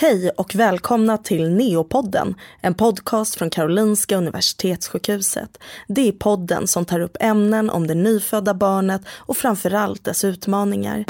[0.00, 5.58] Hej och välkomna till Neopodden, en podcast från Karolinska Universitetssjukhuset.
[5.88, 11.04] Det är podden som tar upp ämnen om det nyfödda barnet och framförallt dess utmaningar.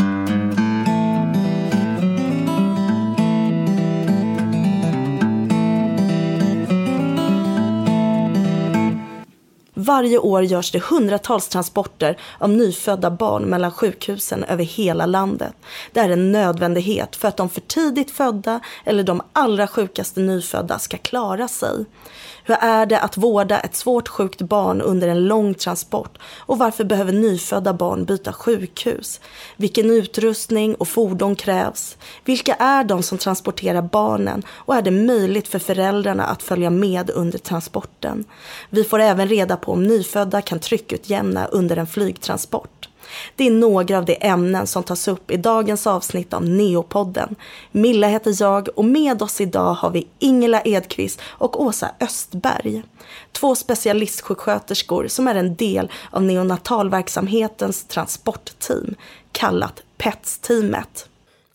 [9.89, 15.53] Varje år görs det hundratals transporter av nyfödda barn mellan sjukhusen över hela landet.
[15.93, 20.79] Det är en nödvändighet för att de för tidigt födda eller de allra sjukaste nyfödda
[20.79, 21.85] ska klara sig.
[22.49, 26.19] Hur är det att vårda ett svårt sjukt barn under en lång transport?
[26.39, 29.21] Och varför behöver nyfödda barn byta sjukhus?
[29.57, 31.97] Vilken utrustning och fordon krävs?
[32.25, 34.43] Vilka är de som transporterar barnen?
[34.49, 38.25] Och är det möjligt för föräldrarna att följa med under transporten?
[38.71, 42.78] Vi får även reda på om nyfödda kan tryckutjämna under en flygtransport.
[43.37, 47.35] Det är några av de ämnen som tas upp i dagens avsnitt av Neopodden.
[47.73, 52.83] Milla heter jag och med oss idag har vi Ingela Edqvist och Åsa Östberg.
[53.33, 58.95] Två specialistsjuksköterskor som är en del av neonatalverksamhetens transportteam
[59.33, 61.09] kallat PETS-teamet.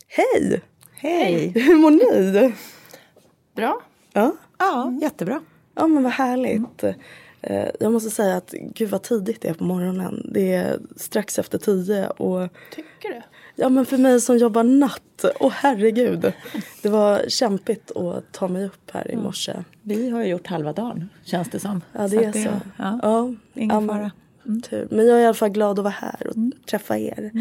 [0.07, 0.61] Hej!
[0.95, 1.51] Hej!
[1.55, 2.53] Hur mår ni?
[3.55, 3.81] Bra.
[4.13, 5.41] Ja, Ja, jättebra.
[5.75, 6.83] ja men vad härligt.
[7.43, 10.29] Eh, Jag måste säga att gud vad tidigt det är på morgonen.
[10.33, 13.21] Det är strax efter tio och Tycker du?
[13.55, 16.33] Ja men för mig som jobbar natt, åh herregud.
[16.81, 19.53] Det var kämpigt att ta mig upp här i morse.
[19.81, 21.81] Vi har ju gjort halva dagen, känns det som.
[21.91, 22.49] Ja det är att så.
[22.77, 24.11] Ja, Ja, ingen ja, fara.
[24.45, 24.87] Mm.
[24.89, 26.35] Men jag är i alla fall glad att vara här och
[26.69, 27.31] träffa er.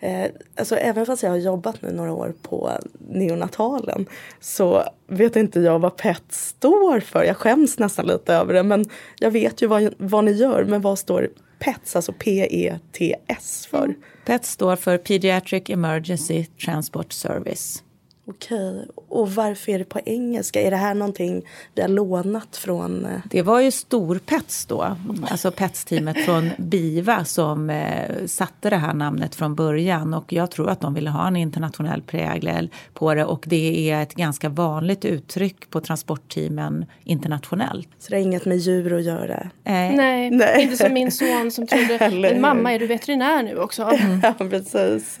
[0.00, 2.70] Eh, alltså, även fast jag har jobbat nu några år på
[3.08, 4.06] neonatalen
[4.40, 7.24] så vet inte jag vad PET står för.
[7.24, 8.84] Jag skäms nästan lite över det men
[9.18, 10.64] jag vet ju vad, vad ni gör.
[10.64, 13.94] Men vad står PETS, alltså P-E-T-S för?
[14.24, 17.82] PETS står för Pediatric Emergency Transport Service.
[18.30, 20.60] Okej, och varför är det på engelska?
[20.62, 21.42] Är det här någonting
[21.74, 23.04] vi har lånat från?
[23.06, 24.96] eh, Det var ju Stor-Pets då,
[25.30, 30.70] alltså Pets-teamet från BIVA som eh, satte det här namnet från början och jag tror
[30.70, 35.04] att de ville ha en internationell prägel på det och det är ett ganska vanligt
[35.04, 37.88] uttryck på transportteamen internationellt.
[37.98, 39.40] Så det har inget med djur att göra?
[39.64, 40.62] Eh, Nej, Nej.
[40.62, 43.82] inte som min son som trodde, mamma är du veterinär nu också?
[44.22, 45.18] Ja, precis.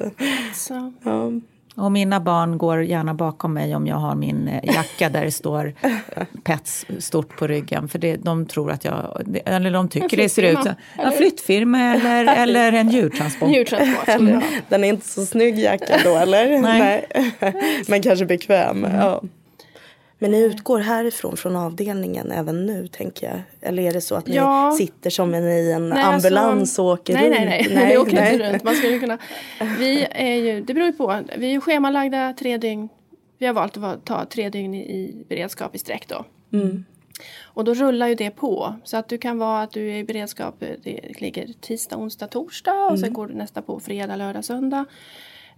[0.54, 1.30] Så, Ja.
[1.80, 5.32] Och mina barn går gärna bakom mig om jag har min eh, jacka där det
[5.32, 5.74] står
[6.44, 7.88] Pets stort på ryggen.
[7.88, 11.80] För det, de tror att jag, eller de tycker det ser ut som en flyttfirma
[11.80, 13.54] eller, eller en djurtransport.
[13.54, 14.08] djurtransport.
[14.08, 16.58] Eller, Den är inte så snygg jacka då eller?
[16.58, 17.06] Nej.
[17.88, 18.86] Men kanske bekväm.
[18.94, 19.22] Ja.
[20.22, 23.40] Men ni utgår härifrån från avdelningen även nu tänker jag?
[23.60, 24.74] Eller är det så att ni Ja.
[24.78, 27.34] sitter som en i en Nej, ambulans alltså- och åker nej, runt?
[27.40, 28.64] Nej, nej, vi åker inte runt.
[28.64, 29.18] Man skulle kunna.
[29.78, 31.20] Vi är ju, det beror ju på.
[31.38, 32.88] Vi är schemalagda tre dygn.
[33.38, 36.24] Vi har valt att ta tre dygn i, i beredskap i sträck då.
[36.52, 36.84] Mm.
[37.42, 38.74] Och då rullar ju det på.
[38.84, 40.54] Så att du kan vara att du är i beredskap.
[40.82, 42.72] Det ligger tisdag, onsdag, torsdag.
[42.84, 43.00] Och Mm.
[43.00, 44.84] sen går du nästa på fredag, lördag, söndag.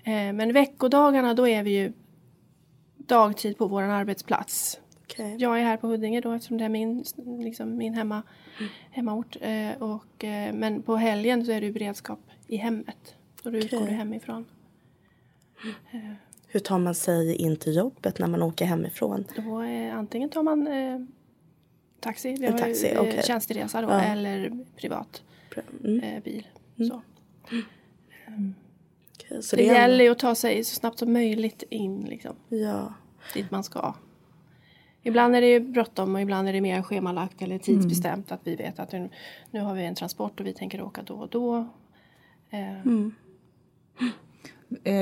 [0.04, 1.92] Eh, men veckodagarna då är vi ju
[3.06, 4.80] dagtid på vår arbetsplats.
[5.02, 5.36] Okej.
[5.38, 7.04] Jag är här på Huddinge då eftersom det är min,
[7.40, 8.22] liksom min hemma,
[8.90, 9.36] hemmaort.
[9.40, 13.14] Eh, och, eh, men på helgen så är det ju beredskap i hemmet.
[13.44, 13.88] Och då utgår Okej.
[13.90, 14.44] du hemifrån.
[16.48, 19.24] Hur tar man sig in till jobbet när man åker hemifrån?
[19.36, 21.00] Då eh, antingen tar man eh,
[22.00, 23.22] taxi, vi har ju, taxi, eh, okej.
[23.24, 24.00] tjänsteresa då, Ja.
[24.00, 25.22] eller privat
[25.84, 26.00] Mm.
[26.00, 26.46] eh, bil.
[26.88, 27.02] Så.
[29.42, 32.94] Så Det, är- gäller ju att ta sig så snabbt som möjligt in liksom, Ja.
[33.34, 33.94] dit man ska.
[35.02, 38.78] Ibland är det bråttom och ibland är det mer schemalagt eller tidsbestämt att vi vet
[38.78, 39.08] att nu,
[39.50, 41.56] nu har vi en transport och vi tänker åka då och då.
[42.50, 44.08] Eh, Eh,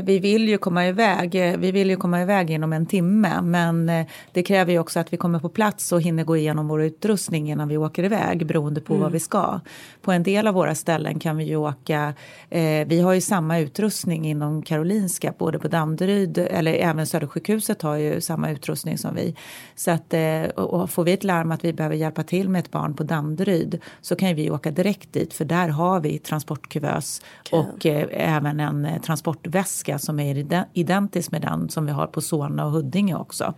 [0.04, 1.34] Vi vill ju komma iväg.
[1.34, 5.00] eh, Vi vill ju komma iväg inom en timme, men eh, det kräver ju också
[5.00, 8.46] att vi kommer på plats och hinner gå igenom vår utrustning innan vi åker iväg
[8.46, 9.60] beroende på vad vi ska.
[10.02, 12.14] På en del av våra ställen kan vi ju åka.
[12.50, 17.96] Eh, vi har ju samma utrustning inom Karolinska, både på Danderyd eller även Södersjukhuset har
[17.96, 19.34] ju samma utrustning som vi.
[19.76, 22.70] Så att eh, och får vi ett larm att vi behöver hjälpa till med ett
[22.70, 27.86] barn på Danderyd så kan vi åka direkt dit för där har vi transportkuvös och
[27.86, 28.06] eh,
[28.36, 29.00] även en eh,
[29.60, 33.54] transportväska som är ide- identisk med den som vi har på Solna och Huddinge också.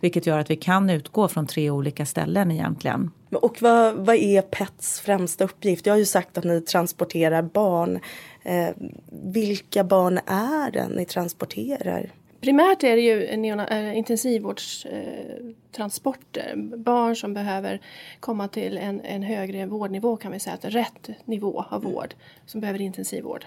[0.00, 3.10] Vilket gör att vi kan utgå från tre olika ställen egentligen.
[3.32, 5.86] Och vad, vad är PETs främsta uppgift?
[5.86, 8.00] Jag har ju sagt att ni transporterar barn.
[8.42, 8.68] Eh,
[9.10, 12.10] vilka barn är det ni transporterar?
[12.40, 15.40] Primärt är det ju neona- intensivvårdstransporter.
[15.40, 16.54] Eh, transporter.
[16.76, 17.80] Barn som behöver
[18.20, 22.14] komma till en, en högre vårdnivå kan vi säga, att rätt nivå av vård
[22.46, 23.44] som behöver intensivvård.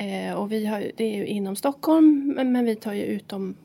[0.00, 3.56] Eh, och vi har, det är ju inom Stockholm men, men vi tar ju utom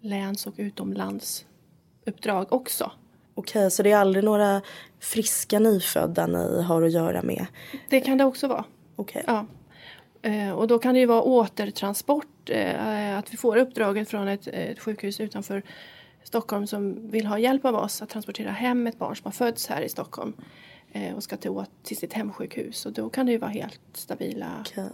[0.00, 2.92] läns och utomlandsuppdrag också.
[3.34, 4.60] Okej, så det är aldrig några
[5.00, 7.46] friska nyfödda ni har att göra med?
[7.88, 8.64] Det kan det också vara.
[8.96, 9.24] Okej.
[9.26, 9.46] Ja.
[10.22, 14.46] Eh, och då kan det ju vara återtransport, eh, att vi får uppdraget från ett,
[14.46, 15.62] ett sjukhus utanför
[16.24, 19.66] Stockholm som vill ha hjälp av oss att transportera hem ett barn som har fötts
[19.66, 20.32] här i Stockholm
[21.16, 21.52] och ska till,
[21.82, 22.86] till sitt hemsjukhus.
[22.86, 24.46] Och då kan det ju vara helt stabila.
[24.60, 24.84] Okej.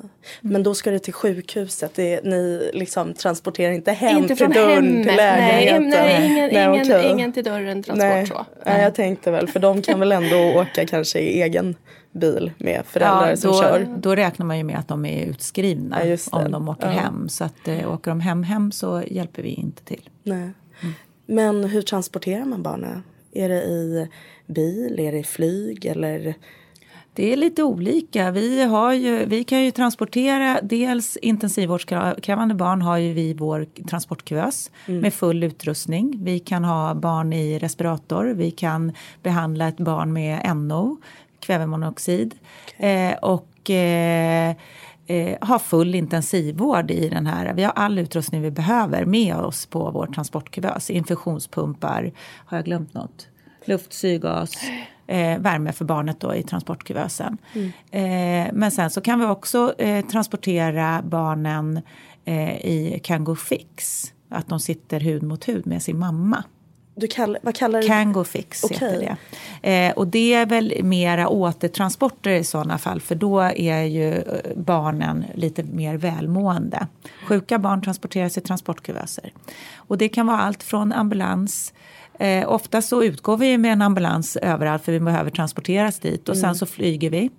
[0.41, 1.95] Men då ska det till sjukhuset?
[1.95, 5.07] Det, ni liksom transporterar inte hem Inte till från dörren hemmet.
[5.09, 5.89] till Nej, lägenheten?
[5.91, 7.11] nej, ingen, ingen, okej.
[7.11, 8.27] ingen till dörren transport Nej.
[8.27, 8.47] så.
[8.67, 11.75] Nej, jag tänkte väl, för de kan väl ändå åka kanske i egen
[12.13, 13.87] bil med föräldrar som då, kör?
[13.99, 16.93] då räknar man ju med att de är utskrivna Ja, om de åker Ja.
[16.93, 17.29] hem.
[17.29, 20.09] Så att, eh, åker de hem hem så hjälper vi inte till.
[20.23, 20.51] Nej.
[21.27, 23.03] Men hur transporterar man barnen?
[23.33, 24.09] Är det i
[24.51, 26.35] bil, är det flyg eller?
[27.13, 28.31] Det är lite olika.
[28.31, 34.71] Vi, har ju, vi kan ju transportera, dels intensivvårdskrävande barn har ju vi vår transportkuvös
[34.87, 36.19] med full utrustning.
[36.25, 38.93] Vi kan ha barn i respirator, vi kan
[39.23, 40.97] behandla ett barn med NO,
[41.41, 42.35] kvävemonoxid.
[42.77, 44.55] Eh, och eh,
[45.07, 47.55] eh, ha full intensivvård i den här.
[47.55, 50.91] Vi har all utrustning vi behöver med oss på vår transportkuvös.
[50.91, 52.13] Infusionspumpar,
[52.47, 53.30] har jag glömt något?
[53.65, 54.55] Luft, syrgas,
[55.07, 57.39] eh, värme för barnet då i transportkuvösen.
[57.91, 61.81] Eh, men sen så kan vi också eh, transportera barnen
[62.25, 64.05] eh, i Kango Fix.
[64.29, 66.45] Att de sitter hud mot hud med sin mamma.
[66.95, 68.79] Du kall, vad kallar du Kango Fix Okej.
[68.79, 69.17] heter
[69.61, 69.87] det.
[69.87, 74.23] Eh, och det är väl mera återtransporter i sådana fall för då är ju eh,
[74.57, 76.87] barnen lite mer välmående.
[77.29, 79.33] Sjuka barn transporteras i transportkuvöser.
[79.77, 81.73] Och det kan vara allt från ambulans
[82.21, 86.37] Eh, ofta så utgår vi med en ambulans överallt för vi behöver transporteras dit och
[86.37, 87.31] sen så flyger vi.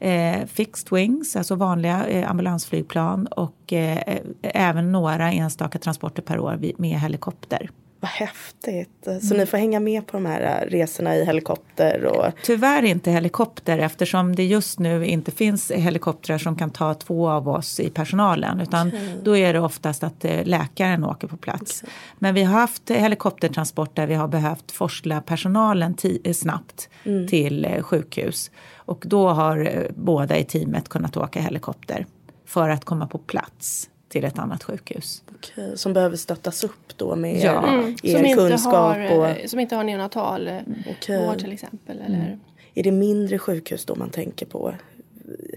[0.00, 6.38] Eh, fixed wings, alltså vanliga eh, ambulansflygplan och eh, eh, även några enstaka transporter per
[6.38, 7.70] år med helikopter.
[8.00, 9.08] Vad häftigt.
[9.22, 13.10] Så ni får hänga med på de här äh, resorna i helikopter och Tyvärr inte
[13.10, 17.90] helikopter eftersom det just nu inte finns helikoptrar som kan ta två av oss i
[17.90, 18.60] personalen.
[18.60, 18.92] Utan
[19.22, 21.84] då är det oftast att eh, läkaren åker på plats.
[22.18, 26.88] Men vi har haft helikoptertransport där vi har behövt forsla personalen eh, snabbt
[27.28, 28.50] till eh, sjukhus.
[28.76, 32.06] Och då har båda i teamet kunnat åka helikopter
[32.46, 35.22] för att komma på plats till ett annat sjukhus.
[35.36, 37.68] okej, som behöver stöttas upp då med Ja.
[37.68, 38.72] er, Mm, er som, inte kunskap.
[38.74, 40.60] har, och, eh, som inte har neonatal eh,
[40.90, 41.26] Okej.
[41.26, 41.98] vård till exempel.
[42.06, 42.38] Eller,
[42.74, 44.74] Är det mindre sjukhus då man tänker på?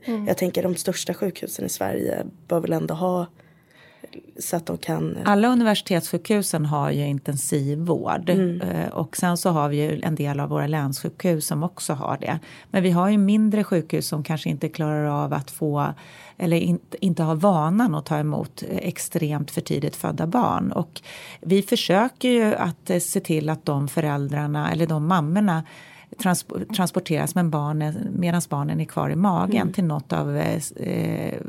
[0.06, 0.28] Mm.
[0.28, 3.26] Jag tänker de största sjukhusen i Sverige bör väl ändå ha
[4.40, 8.30] så att de kan Alla universitetssjukhusen har ju intensivvård
[8.62, 12.18] Eh, och sen så har vi ju en del av våra länssjukhus som också har
[12.22, 12.40] det.
[12.72, 15.94] Men vi har ju mindre sjukhus som kanske inte klarar av att få
[16.38, 20.72] eller inte, inte har vanan att ta emot eh, extremt för tidigt födda barn.
[20.72, 21.02] Och
[21.42, 25.64] vi försöker ju att eh, se till att de föräldrarna eller de mammorna
[26.18, 31.42] trans transporteras med barnen, medan barnen är kvar i magen till något av eh, eh,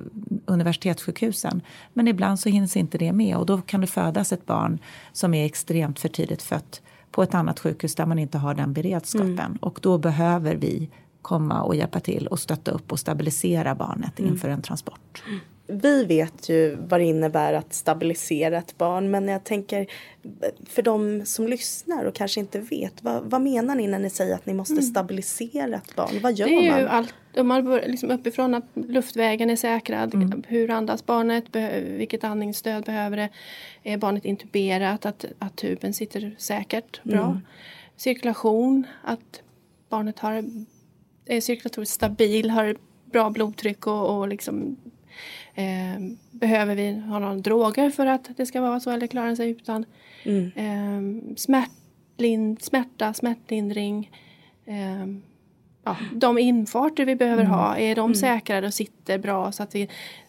[0.47, 1.61] universitetssjukhusen.
[1.93, 4.79] Men ibland så hinns inte det med och då kan det födas ett barn
[5.13, 8.73] som är extremt för tidigt fött på ett annat sjukhus där man inte har den
[8.73, 9.59] beredskapen.
[9.61, 10.91] Och då behöver vi
[11.23, 15.23] komma och hjälpa till och stötta upp och stabilisera barnet inför en transport.
[15.73, 19.87] Vi vet ju vad det innebär att stabilisera ett barn men jag tänker
[20.67, 24.35] för de som lyssnar och kanske inte vet vad, vad menar ni när ni säger
[24.35, 26.21] att ni måste stabilisera ett barn?
[26.23, 26.63] Vad gör Mm.
[26.63, 26.95] det är ju man?
[26.95, 30.15] allt, om man börjar liksom uppifrån att luftvägen är säkrad.
[30.15, 30.43] Mm.
[30.49, 31.45] Hur andas barnet?
[31.83, 33.29] Vilket andningsstöd behöver det?
[33.83, 35.07] Är barnet intuberat?
[35.07, 37.25] Att, att tuben sitter säkert bra?
[37.25, 37.41] Mm.
[37.97, 39.43] Cirkulation, att
[39.89, 40.45] barnet har,
[41.27, 42.77] är cirkulatoriskt stabil, har
[43.13, 44.77] bra blodtryck och, och liksom
[45.55, 46.01] Eh,
[46.31, 49.51] behöver vi ha några droger för att det ska vara så eller klarar den sig
[49.51, 49.85] utan?
[50.23, 50.53] Mm.
[50.57, 54.11] Eh, smärtlind, smärta, smärtlindring.
[54.65, 55.07] Eh,
[55.85, 59.53] ja, de infarter vi behöver ha, är de säkrade och sitter bra?
[59.53, 59.89] Så att vi,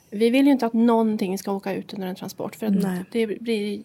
[0.10, 3.06] vi vill ju inte att någonting ska åka ut under en transport för att Nej.
[3.12, 3.84] det blir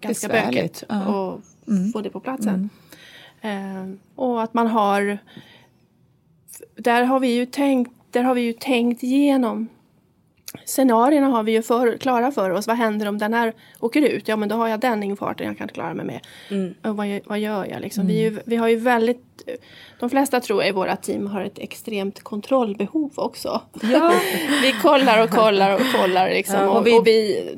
[0.00, 1.38] ganska Besvärligt, bökigt ja.
[1.66, 2.70] att få det på plats sen.
[3.40, 5.18] Eh, och att man har
[6.76, 9.68] där har vi ju tänkt, där har vi ju tänkt igenom
[10.66, 12.66] Scenarierna har vi ju för, klara för oss.
[12.66, 14.28] Vad händer om den här åker ut?
[14.28, 16.20] Ja men då har jag den infarten jag kan klara mig med.
[16.90, 18.06] Och vad, vad gör jag liksom?
[18.06, 19.20] Vi, är ju, vi har ju väldigt
[20.00, 23.60] De flesta tror jag i våra team har ett extremt kontrollbehov också.
[23.82, 24.12] Ja.
[24.62, 26.56] vi kollar och kollar och kollar liksom.
[26.60, 27.56] Ja, och och, vi- och vi,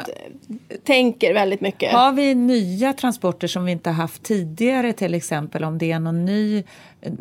[0.84, 1.92] tänker väldigt mycket.
[1.92, 6.24] Har vi nya transporter som vi inte haft tidigare till exempel om det är någon
[6.24, 6.64] ny
[7.00, 7.12] eh,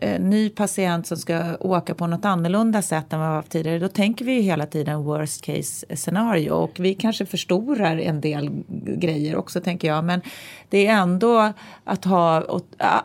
[0.00, 3.78] eh, ny patient som ska åka på något annorlunda sätt än vad vi haft tidigare,
[3.78, 8.50] då tänker vi hela tiden worst case scenario och vi kanske förstorar en del
[8.86, 10.04] grejer också tänker jag.
[10.04, 10.20] Men
[10.68, 11.52] det är ändå
[11.84, 12.44] att ha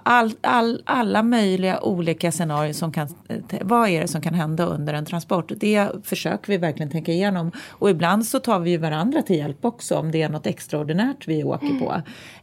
[0.03, 4.65] all, all, alla möjliga olika scenarier som kan, eh, vad är det som kan hända
[4.65, 5.51] under en transport?
[5.57, 9.65] Det försöker vi verkligen tänka igenom och ibland så tar vi ju varandra till hjälp
[9.65, 12.01] också om det är något extraordinärt vi åker på.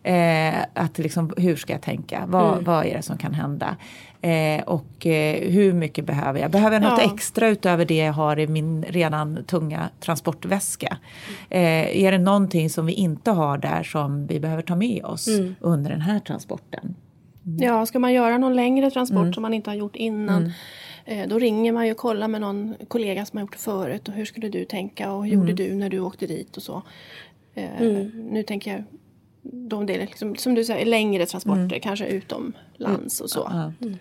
[0.08, 2.24] Eh, att liksom, hur ska jag tänka?
[2.26, 2.64] Vad, mm.
[2.64, 3.76] vad är det som kan hända?
[4.22, 6.50] Eh, och eh, hur mycket behöver jag?
[6.50, 7.14] Behöver jag något ja.
[7.14, 10.96] extra utöver det jag har i min redan tunga transportväska?
[11.50, 15.28] Eh, är det någonting som vi inte har där som vi behöver ta med oss
[15.28, 15.54] mm.
[15.60, 16.94] under den här transporten?
[17.46, 17.62] Mm.
[17.62, 19.32] Ja, ska man göra någon längre transport mm.
[19.32, 20.52] som man inte har gjort innan mm.
[21.28, 24.14] Då ringer man ju och kollar med någon kollega som har gjort det förut och
[24.14, 25.56] hur skulle du tänka och hur gjorde mm.
[25.56, 26.82] du när du åkte dit och så.
[27.54, 28.84] Eh, nu tänker jag
[29.42, 31.80] de delar, liksom, som du säger, längre transporter, mm.
[31.80, 33.46] kanske utomlands och så.
[33.80, 33.96] Mm.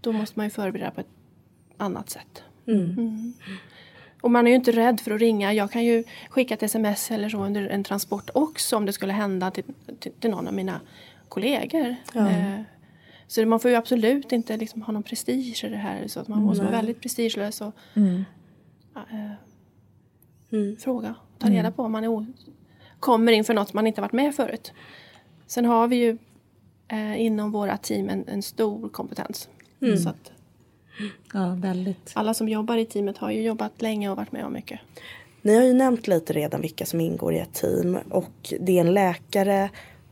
[0.00, 1.10] Då måste man ju förbereda på ett
[1.76, 2.42] annat sätt.
[2.66, 2.84] Mm.
[2.84, 3.32] mm.
[4.20, 5.52] Och man är ju inte rädd för att ringa.
[5.52, 9.12] Jag kan ju skicka ett sms eller så under en transport också om det skulle
[9.12, 9.64] hända till,
[9.98, 10.80] till, till någon av mina
[11.28, 11.96] kollegor.
[12.12, 12.30] Ja.
[12.30, 12.60] Eh,
[13.30, 16.08] så man får ju absolut inte liksom ha någon prestige i det här.
[16.08, 18.24] Så att man måste vara väldigt prestigelös och mm.
[18.96, 19.32] äh,
[20.52, 20.76] mm.
[20.76, 21.72] fråga, ta reda mm.
[21.72, 22.26] på om man är
[23.00, 24.72] kommer inför något man inte varit med förut.
[25.46, 26.18] Sen har vi ju
[26.88, 29.48] eh, inom våra team en, en stor kompetens.
[29.82, 29.96] Mm.
[29.96, 30.32] Så att,
[31.32, 32.12] ja, väldigt.
[32.14, 34.80] Alla som jobbar i teamet har ju jobbat länge och varit med om mycket.
[35.42, 38.80] Ni har ju nämnt lite redan vilka som ingår i ett team och det är
[38.80, 39.70] en läkare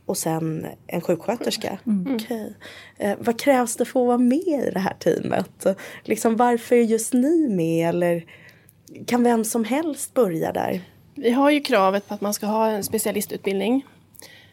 [0.09, 1.79] och sen en sjuksköterska.
[1.87, 2.15] Mm.
[2.15, 2.53] Okay.
[2.97, 5.65] Eh, vad krävs det för att vara med i det här teamet?
[6.03, 8.25] Liksom, varför är just ni med eller
[9.05, 10.81] kan vem som helst börja där?
[11.15, 13.85] Vi har ju kravet på att man ska ha en specialistutbildning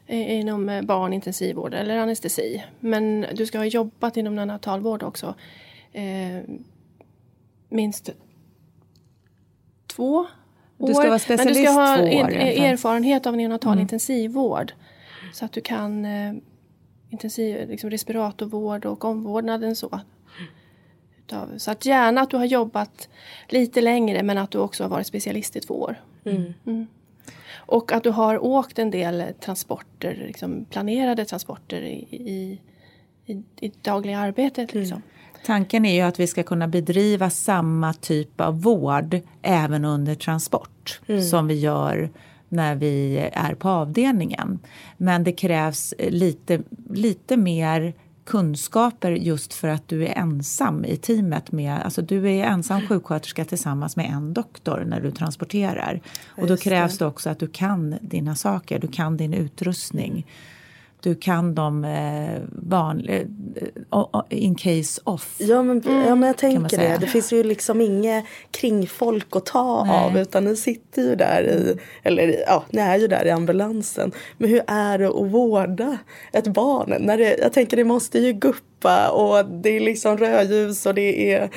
[0.09, 2.65] inom eh, barnintensivvård eller anestesi.
[2.81, 5.35] Men du ska ha jobbat inom neonatalvård också.
[5.93, 6.43] Eh,
[7.69, 8.11] minst
[9.87, 10.27] två år.
[10.79, 13.83] Du ska vara specialist Men du ska ha år, erfarenhet av neonatal mm.
[13.83, 14.73] intensivvård.
[15.37, 16.35] Så att du kan eh,
[17.11, 20.01] intensiv, liksom respiratorvård och omvårdnaden så.
[21.57, 23.09] Så att gärna att du har jobbat
[23.49, 25.97] lite längre men att du också har varit specialist i två år.
[26.25, 26.55] Mm.
[26.67, 26.87] Mm.
[27.55, 32.61] Och att du har åkt en del transporter, liksom planerade transporter i, i,
[33.27, 34.73] i, i dagliga arbetet.
[34.73, 34.83] Mm.
[34.83, 35.03] Liksom.
[35.47, 41.01] Tanken är ju att vi ska kunna bedriva samma typ av vård även under transport
[41.07, 41.23] mm.
[41.23, 42.11] som vi gör
[42.49, 44.59] när vi är på avdelningen.
[44.97, 51.53] Men det krävs lite, lite mer kunskaper just för att du är ensam i teamet.
[51.53, 56.01] Med, alltså du är ensam sjuksköterska tillsammans med en doktor när du transporterar.
[56.27, 60.27] Och då krävs det också att du kan dina saker, du kan din utrustning
[61.07, 63.23] du kan dem eh, van, eh,
[64.29, 65.35] in case off.
[65.39, 66.09] Ja men, mm.
[66.09, 66.97] ja, men jag tänker det.
[67.01, 70.05] Det finns ju liksom inget kringfolk att ta Nej.
[70.05, 74.13] av utan ni sitter ju där i, eller ja, ni är ju där i ambulansen.
[74.39, 75.99] Men hur är det att vårda
[76.33, 76.95] ett barn?
[77.01, 81.33] När det, jag tänker det måste ju guppa och det är liksom rödljus och det
[81.33, 81.51] är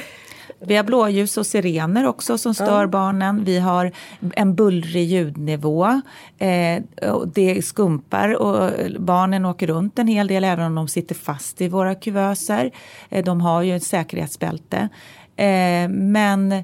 [0.61, 2.87] vi har blåljus och sirener också som stör ja.
[2.87, 3.43] barnen.
[3.43, 3.91] Vi har
[4.35, 6.01] en bullrig ljudnivå.
[6.37, 6.81] Eh,
[7.33, 11.67] det skumpar och barnen åker runt en hel del även om de sitter fast i
[11.67, 12.71] våra kuvöser.
[13.09, 14.89] Eh, de har ju ett säkerhetsbälte.
[15.35, 16.63] Eh, men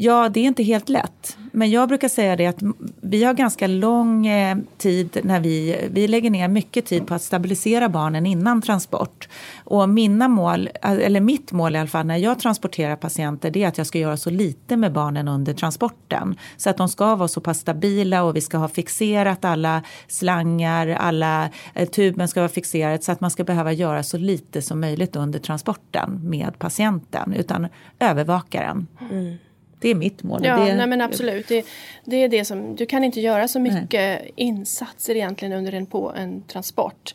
[0.00, 1.36] Ja, det är inte helt lätt.
[1.52, 2.62] Men jag brukar säga det att
[3.00, 7.22] vi har ganska lång eh, tid när vi, vi lägger ner mycket tid på att
[7.22, 9.28] stabilisera barnen innan transport.
[9.64, 13.64] Och mina mål, eh, eller mitt mål i alla fall när jag transporterar patienter det
[13.64, 16.36] är att jag ska göra så lite med barnen under transporten.
[16.56, 20.88] Så att de ska vara så pass stabila och vi ska ha fixerat alla slangar,
[20.88, 24.80] alla eh, tuben ska vara fixerat så att man ska behöva göra så lite som
[24.80, 28.86] möjligt under transporten med patienten utan övervakaren.
[29.10, 29.38] Mm.
[29.80, 30.40] Det är mitt mål.
[30.44, 31.48] Ja, det, nej, men absolut.
[31.48, 31.66] Det,
[32.04, 34.32] det, är det som, du kan inte göra så mycket nej.
[34.36, 37.14] insatser egentligen under en, på en transport.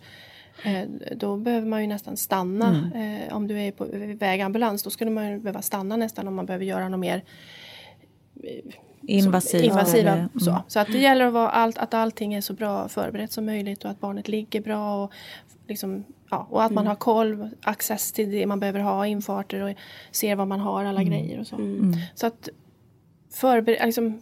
[0.64, 0.84] Eh,
[1.16, 2.68] då behöver man ju nästan stanna.
[2.94, 3.22] Mm.
[3.22, 3.88] Eh, om du är på
[4.20, 7.24] vägambulans då skulle man ju behöva stanna nästan om man behöver göra något mer
[8.44, 9.64] eh, invasiva.
[9.64, 10.30] invasiva mm.
[10.40, 10.64] så.
[10.68, 13.86] så att det gäller att, vara allt, att allting är så bra förberett som möjligt
[13.86, 15.04] och att barnet ligger bra.
[15.04, 15.12] Och,
[15.68, 16.90] liksom, ja, och att man mm.
[16.90, 19.76] har koll, access till det man behöver ha, infarter och
[20.12, 21.14] ser vad man har, alla mm.
[21.14, 21.56] grejer och så.
[21.56, 21.94] Mm.
[22.16, 22.50] Så att
[23.32, 24.22] förbereda, liksom,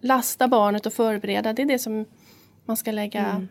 [0.00, 2.04] lasta barnet och förbereda, det är det som
[2.64, 3.48] man ska lägga mm.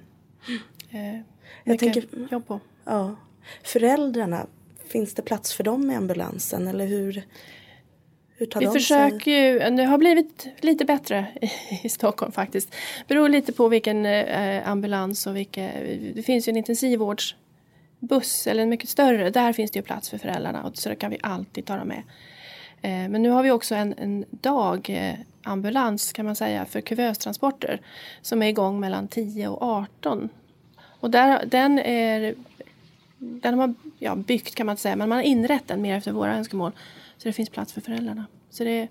[0.92, 1.22] eh,
[1.63, 2.60] Jag tänker, jobb på.
[2.84, 3.16] Ja.
[3.63, 4.48] Föräldrarna,
[4.88, 7.24] finns det plats för dem i ambulansen eller hur?
[8.39, 9.34] Hur tar Vi de försöker sig?
[9.34, 11.50] ju, det har blivit lite bättre i,
[11.84, 12.75] i Stockholm faktiskt.
[13.08, 15.70] Beror lite på vilken eh, ambulans och vilka,
[16.16, 16.58] det finns ju en
[18.00, 19.30] Buss eller en mycket större.
[19.30, 22.04] Där finns det ju plats för föräldrarna och så kan vi alltid ta dem med.
[22.82, 27.82] Eh, men nu har vi också en, en dagambulans kan man säga för kuvöstransporter
[28.22, 30.30] som är igång mellan 10 och 18.
[31.00, 32.36] Och där, den är
[33.18, 35.98] den har man ja, byggt kan man inte säga, men man har inrett den mer
[35.98, 36.72] efter våra önskemål.
[37.18, 38.25] Så det finns plats för föräldrarna.
[38.50, 38.88] Så det,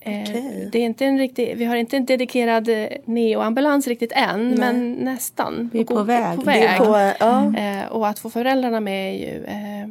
[0.00, 0.68] eh, Okej.
[0.72, 4.58] det är inte en riktig, vi har inte en dedikerad eh, neoambulans riktigt än, Nej.
[4.58, 5.70] men nästan.
[5.72, 6.36] Vi är på god- väg.
[6.38, 6.78] På väg.
[6.78, 7.56] på, ja.
[7.56, 9.88] Eh, och att få föräldrarna med är ju, eh,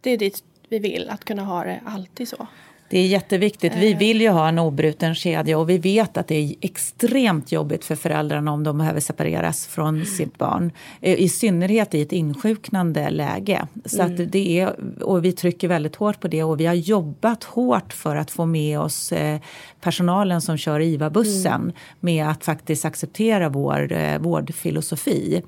[0.00, 2.46] det är dit vi vill, att kunna ha det alltid så.
[2.90, 3.72] Det är jätteviktigt.
[3.76, 7.84] Vi vill ju ha en obruten kedja och vi vet att det är extremt jobbigt
[7.84, 10.72] för föräldrarna om de behöver separeras från sitt barn.
[11.00, 13.66] Eh, I synnerhet i ett insjuknande läge.
[13.84, 17.44] Så att det är, och vi trycker väldigt hårt på det och vi har jobbat
[17.44, 19.40] hårt för att få med oss eh,
[19.80, 25.42] personalen som kör IVA-bussen med att faktiskt acceptera vår eh, vårdfilosofi.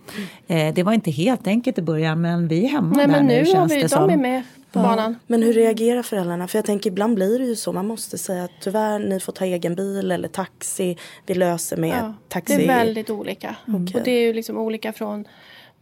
[0.46, 3.26] Eh, det var inte helt enkelt i början men vi är hemma Nej, där men
[3.26, 4.42] nu har känns vi, det de som.
[4.72, 5.16] På banan.
[5.26, 6.48] Men hur reagerar föräldrarna?
[6.48, 7.72] För jag tänker ibland blir det ju så.
[7.72, 10.96] Man måste säga att tyvärr ni får ta egen bil eller taxi.
[11.26, 12.56] Vi löser med Ja, taxi.
[12.56, 13.56] Det är väldigt olika.
[13.68, 13.94] Okej.
[13.94, 15.24] Och det är ju liksom olika från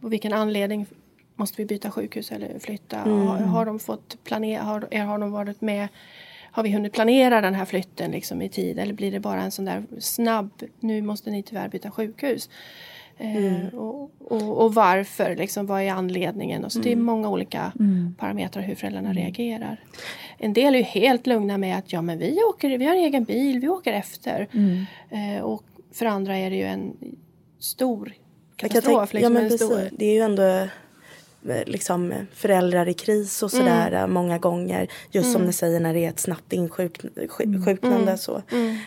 [0.01, 0.85] på vilken anledning
[1.35, 2.97] måste vi byta sjukhus eller flytta.
[2.97, 5.87] Har, har de fått planera, har, har de varit med
[6.51, 9.51] har vi hunnit planera den här flytten liksom i tid eller blir det bara en
[9.51, 12.49] sån där snabb, nu måste ni tyvärr byta sjukhus.
[13.19, 16.65] Eh, och, och, och varför, liksom, vad är anledningen?
[16.65, 17.71] Och så Det är många olika
[18.17, 19.83] parametrar hur föräldrarna reagerar.
[20.37, 23.23] En del är ju helt lugna med att ja, men vi, åker, vi har egen
[23.23, 24.47] bil, vi åker efter.
[25.09, 26.93] Eh, och för andra är det ju en
[27.59, 28.13] stor
[28.55, 29.11] katastrof.
[29.11, 29.97] tänka, liksom ja, men en stor, precis.
[29.97, 30.67] Det är ju ändå
[31.65, 33.93] liksom föräldrar i kris och sådär Mm.
[34.03, 34.87] eh, många gånger.
[35.11, 37.97] Just som ni säger när det är ett snabbt insjuknande.
[37.97, 38.17] Mm.
[38.17, 38.41] Så.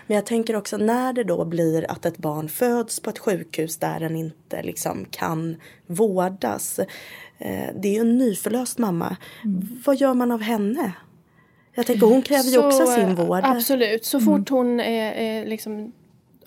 [0.06, 3.76] Men jag tänker också när det då blir att ett barn föds på ett sjukhus
[3.76, 5.56] där den inte liksom kan
[5.86, 6.78] vårdas.
[7.38, 9.16] Eh, det är ju en nyförlöst mamma.
[9.86, 10.92] Vad gör man av henne?
[11.74, 13.40] Jag tänker hon kräver ju också Så, sin eh, vård.
[13.44, 15.92] Absolut, så fort hon är, är liksom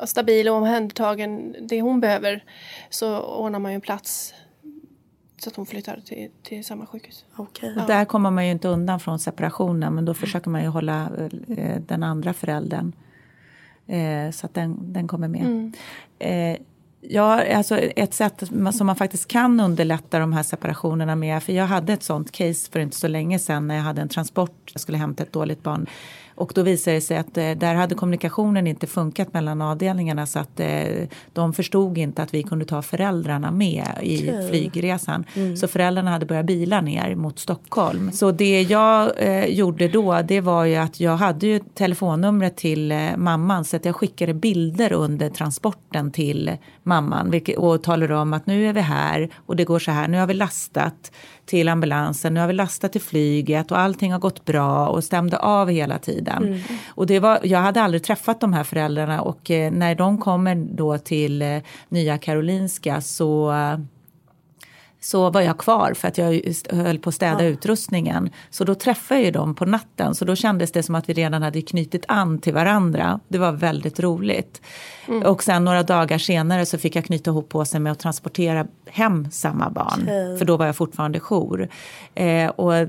[0.04, 2.44] stabil och omhändertagen det hon behöver
[2.90, 4.34] så ordnar man ju en plats
[5.46, 7.26] så att hon flyttar till, till samma sjukhus.
[7.36, 7.76] Okej.
[7.78, 11.10] Och Där kommer man ju inte undan från separationen men då försöker man ju hålla
[11.58, 12.94] eh, den andra föräldern
[13.88, 15.76] eh, så att den, den kommer med.
[16.20, 16.58] Eh,
[17.02, 21.66] ja, alltså ett sätt som man faktiskt kan underlätta de här separationerna med, för jag
[21.66, 24.82] hade ett sånt case för inte så länge sedan när jag hade en transport, jag
[24.82, 25.88] skulle hämta ett dåligt barn.
[26.36, 30.40] Och då visade det sig att eh, där hade kommunikationen inte funkat mellan avdelningarna så
[30.40, 34.50] att eh, de förstod inte att vi kunde ta föräldrarna med i Okej.
[34.50, 35.26] flygresan.
[35.58, 38.12] Så föräldrarna hade börjat bila ner mot Stockholm.
[38.12, 42.94] Så det jag eh, gjorde då det var ju att jag hade ju telefonnumret till
[43.18, 46.52] mamman så att jag skickade bilder under transporten till
[46.84, 50.20] mamman och talade om att nu är vi här och det går så här, nu
[50.20, 51.12] har vi lastat
[51.46, 55.38] till ambulansen, nu har vi lastat till flyget och allting har gått bra och stämde
[55.38, 56.44] av hela tiden.
[56.88, 60.56] Och det var, jag hade aldrig träffat de här föräldrarna och eh, när de kommer
[60.56, 61.58] då till eh,
[61.90, 63.80] Nya Karolinska så eh,
[65.06, 68.30] så var jag kvar för att jag höll på att städa utrustningen.
[68.50, 70.16] Så då träffade jag dem på natten.
[70.16, 73.20] Så då kändes det som att vi redan hade knutit an till varandra.
[73.28, 74.62] Det var väldigt roligt.
[75.26, 79.32] Och sen några dagar senare så fick jag knyta ihop påsen med att transportera hem
[79.32, 80.02] samma barn.
[80.02, 80.38] Okej.
[80.38, 81.70] För då var jag fortfarande jour.
[82.16, 82.88] Eh, och eh,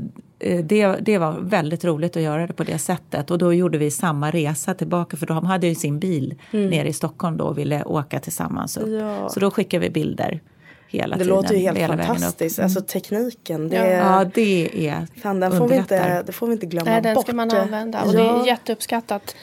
[0.65, 3.31] det, det var väldigt roligt att göra det på det sättet.
[3.31, 6.93] Och då gjorde vi samma resa tillbaka för de hade ju sin bil nere i
[6.93, 8.89] Stockholm då och ville åka tillsammans upp.
[8.89, 9.29] Ja.
[9.29, 10.41] Så då skickade vi bilder
[10.89, 11.37] hela Det tiden.
[11.37, 12.59] låter ju helt fantastiskt.
[12.59, 13.69] Alltså tekniken.
[13.69, 13.85] Det, Ja.
[13.85, 17.15] Ja, det är fan, den får vi inte, det får vi inte glömma Nej, den
[17.15, 17.25] bort.
[17.25, 18.03] ska man använda.
[18.03, 18.19] Och ja.
[18.19, 19.37] det är jätteuppskattat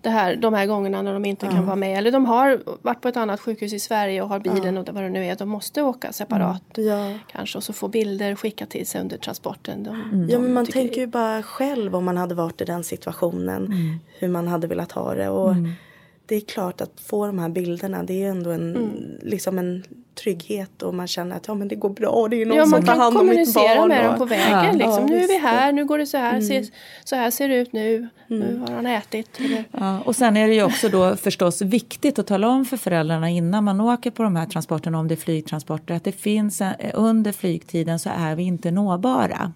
[0.00, 1.98] det här, de här gångerna när de inte kan vara med.
[1.98, 5.02] Eller de har varit på ett annat sjukhus i Sverige och har bilen och vad
[5.02, 5.36] det nu är.
[5.36, 6.62] De måste åka separat.
[6.74, 7.12] Ja.
[7.32, 9.82] Kanske och så få bilder skickat till sig under transporten.
[9.84, 12.84] De, Ja, de men man tänker ju bara själv om man hade varit i den
[12.84, 13.66] situationen.
[13.66, 13.98] Mm.
[14.18, 15.28] Hur man hade velat ha det.
[15.28, 15.54] Och
[16.26, 18.90] Det är klart att få de här bilderna det är ändå en, Mm.
[19.22, 19.82] liksom en
[20.14, 22.28] trygghet och man känner att ja, men det går bra.
[22.28, 23.88] Det är någon Ja, som man tar kan hand om mitt kommunicera barn.
[23.88, 24.50] med och- dem på vägen.
[24.66, 24.72] Ja.
[24.72, 24.92] liksom.
[24.92, 26.40] Ja, nu är vi här, nu går det så här.
[26.40, 26.64] Se,
[27.04, 28.08] så här ser det ut nu.
[28.26, 29.38] Nu har han ätit.
[29.72, 33.30] Ja, och sen är det ju också då förstås viktigt att tala om för föräldrarna
[33.30, 36.74] innan man åker på de här transporterna, om det är flygtransporter, att det finns en,
[36.94, 39.52] under flygtiden så är vi inte nåbara.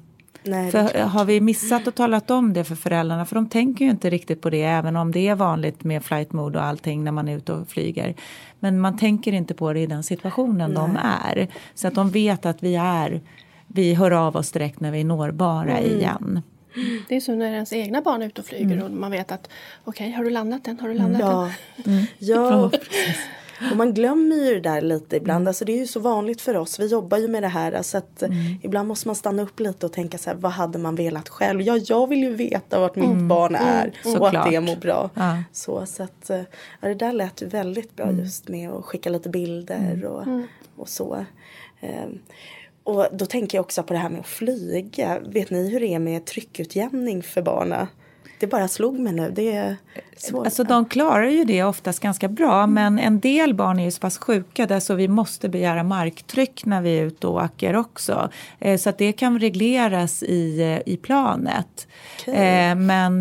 [0.47, 3.91] Nej, För har vi missat att talat om det för föräldrarna, för de tänker ju
[3.91, 7.13] inte riktigt på det, även om det är vanligt med flight mode och allting när
[7.13, 8.15] man är ute och flyger.
[8.61, 11.49] Men man tänker inte på det i den situationen de är.
[11.75, 13.21] Så att de vet att vi är,
[13.67, 15.91] vi hör av oss direkt när vi är nårbara Mm.
[15.99, 16.43] igen.
[17.09, 19.51] Det är som när ens egna barn är ute och flyger och man vet att
[19.85, 20.81] okej, okay, har du landat än?
[20.81, 21.51] Har du landat Ja,
[22.19, 23.17] ja precis.
[23.71, 25.49] Och man glömmer ju det där lite ibland.
[25.49, 26.81] Alltså det är ju så vanligt för oss.
[26.81, 27.83] Vi jobbar ju med det här.
[27.83, 28.37] Så att mm.
[28.63, 30.37] ibland måste man stanna upp lite och tänka så här.
[30.37, 31.63] Vad hade man velat själv?
[31.63, 33.29] Ja, jag vill ju veta vart mitt mm.
[33.29, 33.85] barn är.
[33.85, 33.95] Mm.
[34.05, 34.35] Och Såklart.
[34.35, 35.11] att det mår bra.
[35.15, 35.43] Ja.
[35.53, 36.31] Så, så att,
[36.81, 40.25] ja, det där lät ju väldigt bra just med att skicka lite bilder och,
[40.77, 41.25] och så.
[41.83, 42.19] Um,
[42.85, 45.19] och då tänker jag också på det här med att flyga.
[45.19, 47.87] Vet ni hur det är med tryckutjämning för barnen?
[48.39, 49.31] Det bara slog mig nu.
[49.31, 49.77] Det är
[50.17, 50.47] svårt.
[50.47, 52.75] Alltså, de klarar ju det oftast ganska bra mm.
[52.75, 56.65] men en del barn är ju så pass sjuka där så vi måste begära marktryck
[56.65, 58.31] när vi är ute och åker också.
[58.59, 61.89] Eh, så att det kan regleras i, eh, i planet.
[62.21, 62.35] Okay.
[62.35, 63.21] Eh, men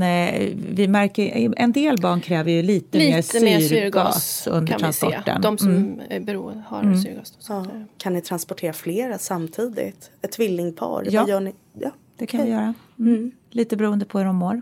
[0.76, 5.42] vi märker, en del barn kräver ju lite, lite mer syrgas, syrgas under transporten.
[5.42, 6.02] De som mm.
[6.10, 7.02] är beroende har mm.
[7.02, 7.34] syrgas.
[7.50, 7.66] Ja.
[7.98, 10.12] Kan ni transportera flera samtidigt?
[10.22, 11.04] Ett tvillingpar?
[11.10, 11.54] Ja, Vad gör ni?
[11.80, 11.92] ja.
[12.18, 12.52] det kan okay.
[12.52, 12.74] vi göra.
[13.00, 13.14] Mm.
[13.16, 13.32] mm.
[13.50, 14.62] Lite beroende på hur de mår.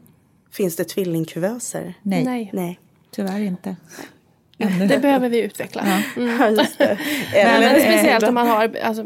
[0.53, 1.93] Finns det tvillingkuvöser?
[2.01, 2.23] Nej.
[2.23, 2.49] Nej.
[2.53, 2.79] Nej.
[3.11, 3.75] Tyvärr inte.
[4.57, 5.83] Det behöver vi utveckla.
[5.85, 6.21] Ja.
[6.21, 6.41] Mm.
[6.41, 6.97] Ja, just det.
[7.33, 9.05] men, men speciellt om man har alltså,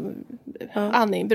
[0.74, 1.28] andning,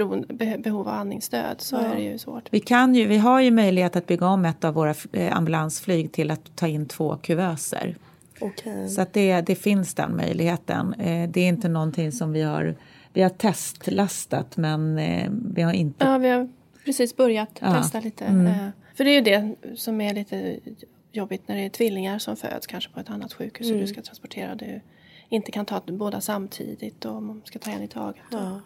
[0.64, 1.82] behov av andningsstöd så ja.
[1.82, 2.48] är det ju svårt.
[2.52, 6.12] Vi, kan ju, vi har ju möjlighet att bygga om ett av våra eh, ambulansflyg
[6.12, 7.96] till att ta in två kuvöser.
[8.42, 8.90] Okay.
[8.90, 10.94] Så att det, det finns den möjligheten.
[10.94, 12.76] Eh, det är inte någonting som vi har,
[13.14, 16.06] vi har testlastat men eh, vi har inte...
[16.06, 16.50] Ja, vi har
[16.86, 18.26] precis börjat testa lite.
[18.26, 18.72] Mm.
[18.96, 20.60] För det är ju det som är lite
[21.12, 23.80] jobbigt när det är tvillingar som föds kanske på ett annat sjukhus mm.
[23.80, 24.56] och du ska transportera.
[24.56, 24.82] Du
[25.30, 28.24] inte kan ta båda samtidigt och man ska ta en i taget.
[28.32, 28.60] Ja.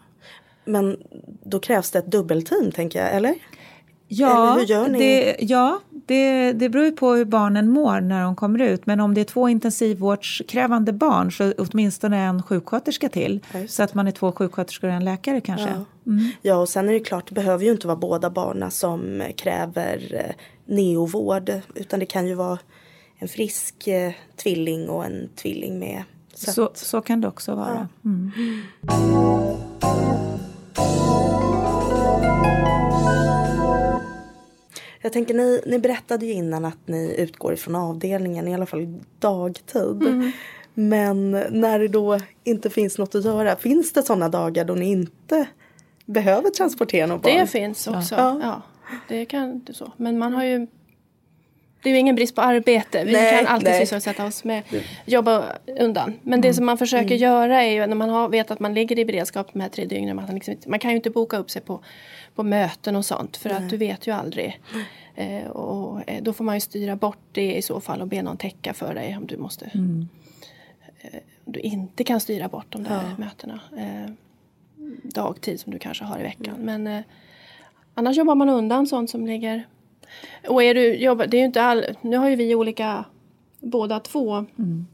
[0.64, 1.02] Men
[1.42, 3.34] då krävs det ett dubbelteam tänker jag, eller?
[4.08, 4.98] Ja, eller hur gör ni?
[4.98, 8.86] Det, ja det, det beror ju på hur barnen mår när de kommer ut.
[8.86, 13.44] Men om det är två intensivvårdskrävande barn så åtminstone en sjuksköterska till.
[13.68, 15.68] Så att man är två sjuksköterskor och en läkare kanske.
[15.68, 15.84] Ja.
[16.12, 16.30] Mm.
[16.42, 20.14] ja, och sen är det klart, det behöver ju inte vara båda barnen som kräver
[20.14, 20.34] eh,
[20.74, 21.52] neovård.
[21.74, 22.58] Utan det kan ju vara
[23.18, 26.02] en frisk eh, tvilling och en tvilling med.
[26.34, 27.88] Så, så, så kan det också vara.
[28.02, 28.10] Ja.
[28.10, 28.32] Mm.
[35.00, 39.00] Jag tänker ni, ni berättade ju innan att ni utgår ifrån avdelningen i alla fall
[39.18, 40.02] dagtid.
[40.02, 40.32] Mm.
[40.74, 44.90] Men när det då inte finns något att göra, finns det sådana dagar då ni
[44.90, 45.46] inte
[46.06, 47.36] behöver transportera något barn?
[47.36, 48.14] Det finns också.
[48.14, 48.40] Ja.
[48.42, 48.62] ja.
[49.08, 49.92] det kan det så.
[49.96, 50.66] Men man har ju
[51.82, 53.04] det är ju ingen brist på arbete.
[53.04, 54.62] Vi nej, kan alltid sysselsätta oss med
[55.04, 55.44] jobba
[55.80, 56.14] undan.
[56.22, 56.40] Men mm.
[56.40, 57.18] det som man försöker mm.
[57.18, 59.84] göra är ju när man har, vet att man ligger i beredskap de här tre
[59.84, 60.16] dygnen.
[60.16, 61.80] Man, liksom, man kan ju inte boka upp sig på,
[62.34, 63.58] på möten och sånt för nej.
[63.58, 64.60] att du vet ju aldrig.
[65.14, 68.22] Eh, och eh, då får man ju styra bort det i så fall och be
[68.22, 69.70] någon täcka för dig om du måste.
[69.74, 70.08] Mm.
[71.00, 73.24] Eh, du inte kan styra bort de där ja.
[73.24, 73.60] mötena.
[73.76, 74.10] Eh,
[75.02, 76.54] dagtid som du kanske har i veckan.
[76.54, 76.82] Mm.
[76.82, 77.04] Men eh,
[77.94, 79.66] annars jobbar man undan sånt som ligger
[80.48, 83.04] och är du, jobbar, det är inte all, nu har ju vi olika,
[83.60, 84.86] båda två mm.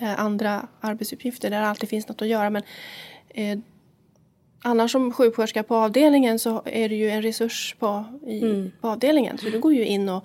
[0.00, 2.50] eh, andra arbetsuppgifter där det alltid finns något att göra.
[2.50, 2.62] Men
[3.28, 3.58] eh,
[4.62, 8.70] annars som sjuksköterska på avdelningen så är du ju en resurs på, i, mm.
[8.80, 9.38] på avdelningen.
[9.38, 10.24] Så du går ju in och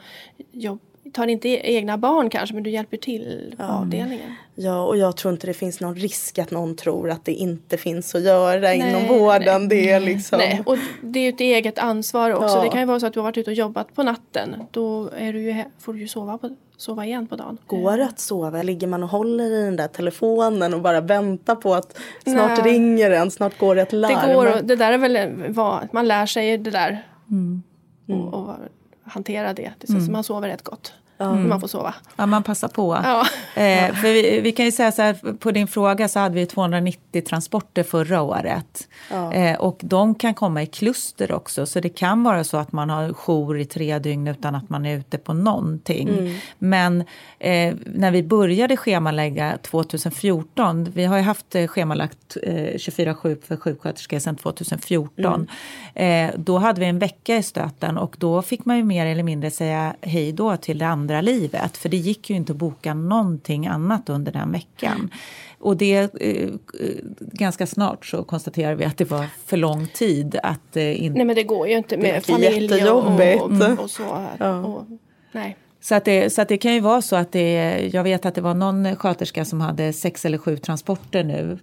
[0.51, 0.79] jobb,
[1.13, 3.69] tar inte egna barn kanske men du hjälper till på ja.
[3.69, 4.35] avdelningen.
[4.55, 7.77] Ja och jag tror inte det finns någon risk att någon tror att det inte
[7.77, 9.61] finns att göra nej, inom vården.
[9.61, 9.67] Nej.
[9.67, 10.39] Det är liksom...
[10.39, 12.57] Nej, och det är ju ett eget ansvar också.
[12.57, 12.63] Ja.
[12.63, 14.55] Det kan ju vara så att du har varit ute och jobbat på natten.
[14.71, 17.57] Då är du ju, får du ju sova, på, sova igen på dagen.
[17.67, 18.63] Går det att sova?
[18.63, 22.73] Ligger man och håller i den där telefonen och bara väntar på att snart nej.
[22.73, 24.27] ringer den, snart går det ett larm?
[24.27, 27.07] Det går, det där är väl vad man lär sig det där.
[27.29, 27.63] Mm.
[28.07, 28.21] Mm.
[28.21, 28.55] Och, och
[29.05, 29.73] hantera det.
[29.79, 30.05] det mm.
[30.05, 30.93] Så man sover rätt gott.
[31.17, 31.49] Mm.
[31.49, 31.93] Man får sova.
[32.15, 33.01] Ja, man passar på.
[33.03, 33.25] Ja.
[33.61, 37.21] Eh, vi, vi, kan ju säga så här, på din fråga så hade vi 290
[37.21, 38.87] transporter förra året.
[39.11, 39.33] Ja.
[39.33, 42.89] Eh, och de kan komma i kluster också, så det kan vara så att man
[42.89, 46.09] har jour i tre dygn utan att man är ute på någonting.
[46.09, 46.35] Mm.
[46.57, 47.03] Men
[47.39, 53.57] eh, när vi började schemalägga 2014, vi har ju haft eh, schemalagt eh, 24-7 för
[53.57, 55.47] sjuksköterskor sedan 2014.
[55.95, 56.29] Mm.
[56.29, 59.23] Eh, då hade vi en vecka i stöten och då fick man ju mer eller
[59.23, 61.77] mindre säga hej då till det andra livet.
[61.77, 65.09] För det gick ju inte att boka någonting annat under den veckan.
[65.59, 66.49] Och det, eh,
[67.19, 71.17] ganska snart så konstaterade vi att det var för lång tid att eh, inte...
[71.17, 74.25] Nej men det går ju inte med familj och, och, och, så.
[74.39, 74.59] Ja.
[74.59, 74.85] Och,
[75.31, 75.57] nej.
[75.85, 78.35] Så att, det, så att det kan ju vara så att det, jag vet att
[78.35, 81.57] det var någon sköterska som hade sex eller sju transporter nu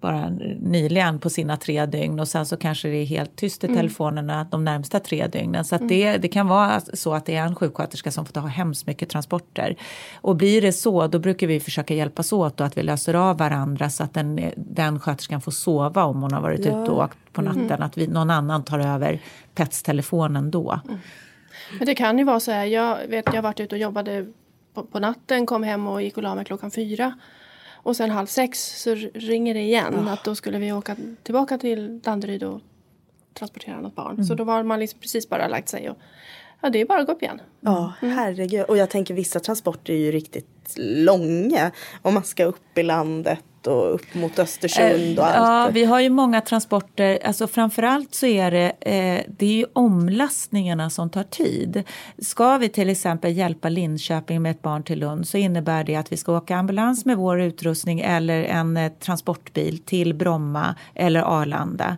[0.00, 0.28] bara
[0.60, 3.78] nyligen på sina tre dygn och sen så kanske det är helt tyst i mm.
[3.78, 5.64] telefonerna de närmsta tre dygnen.
[5.64, 6.20] Så att det, mm.
[6.20, 9.76] det kan vara så att det är en sjuksköterska som får ta hemskt mycket transporter.
[10.14, 13.38] Och blir det så då brukar vi försöka hjälpas åt och att vi löser av
[13.38, 16.82] varandra så att den, den sköterskan får sova om hon har varit ja.
[16.82, 17.70] ute och åkt på natten.
[17.70, 17.82] Mm.
[17.82, 19.20] Att vi, någon annan tar över
[19.54, 20.80] PETS-telefonen då.
[20.88, 20.98] Mm.
[21.78, 24.26] Men det kan ju vara så här, jag vet jag har varit ute och jobbade
[24.74, 27.18] på, på natten, kom hem och gick och la mig klockan fyra.
[27.82, 32.00] Och sen halv sex så ringer det igen att då skulle vi åka tillbaka till
[32.00, 32.60] Danderyd och
[33.34, 34.24] transportera något barn.
[34.24, 35.96] Så då var man liksom precis bara lagt sig och
[36.60, 37.40] ja, det är bara att gå upp igen.
[37.60, 38.64] Ja, herregud.
[38.64, 41.70] Och jag tänker vissa transporter är ju riktigt långa.
[42.02, 45.74] Om man ska upp i landet och upp mot Östersund och Ja, allt.
[45.74, 47.18] vi har ju många transporter.
[47.24, 51.82] Alltså framförallt så är det, eh, det är ju omlastningarna som tar tid.
[52.18, 56.12] Ska vi till exempel hjälpa Linköping med ett barn till Lund så innebär det att
[56.12, 61.96] vi ska åka ambulans med vår utrustning eller en eh, transportbil till Bromma eller Arlanda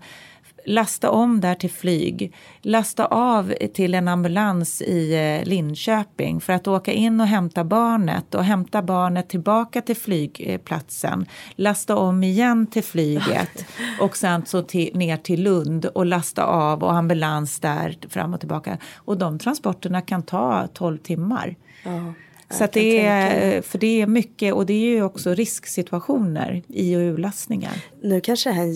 [0.67, 6.69] lasta om där till flyg, lasta av till en ambulans i eh, Linköping för att
[6.69, 12.85] åka in och hämta barnet och hämta barnet tillbaka till flygplatsen, lasta om igen till
[12.85, 13.67] flyget
[14.01, 18.41] och sen så till, ner till Lund och lasta av och ambulans där fram och
[18.41, 18.79] tillbaka.
[18.97, 21.57] Och de transporterna kan ta 12 timmar.
[21.85, 22.13] Ja,
[22.51, 27.01] Så det är, för det är mycket och det är ju också risksituationer i och
[27.01, 27.73] urlastningar.
[28.03, 28.75] Nu kanske det här är en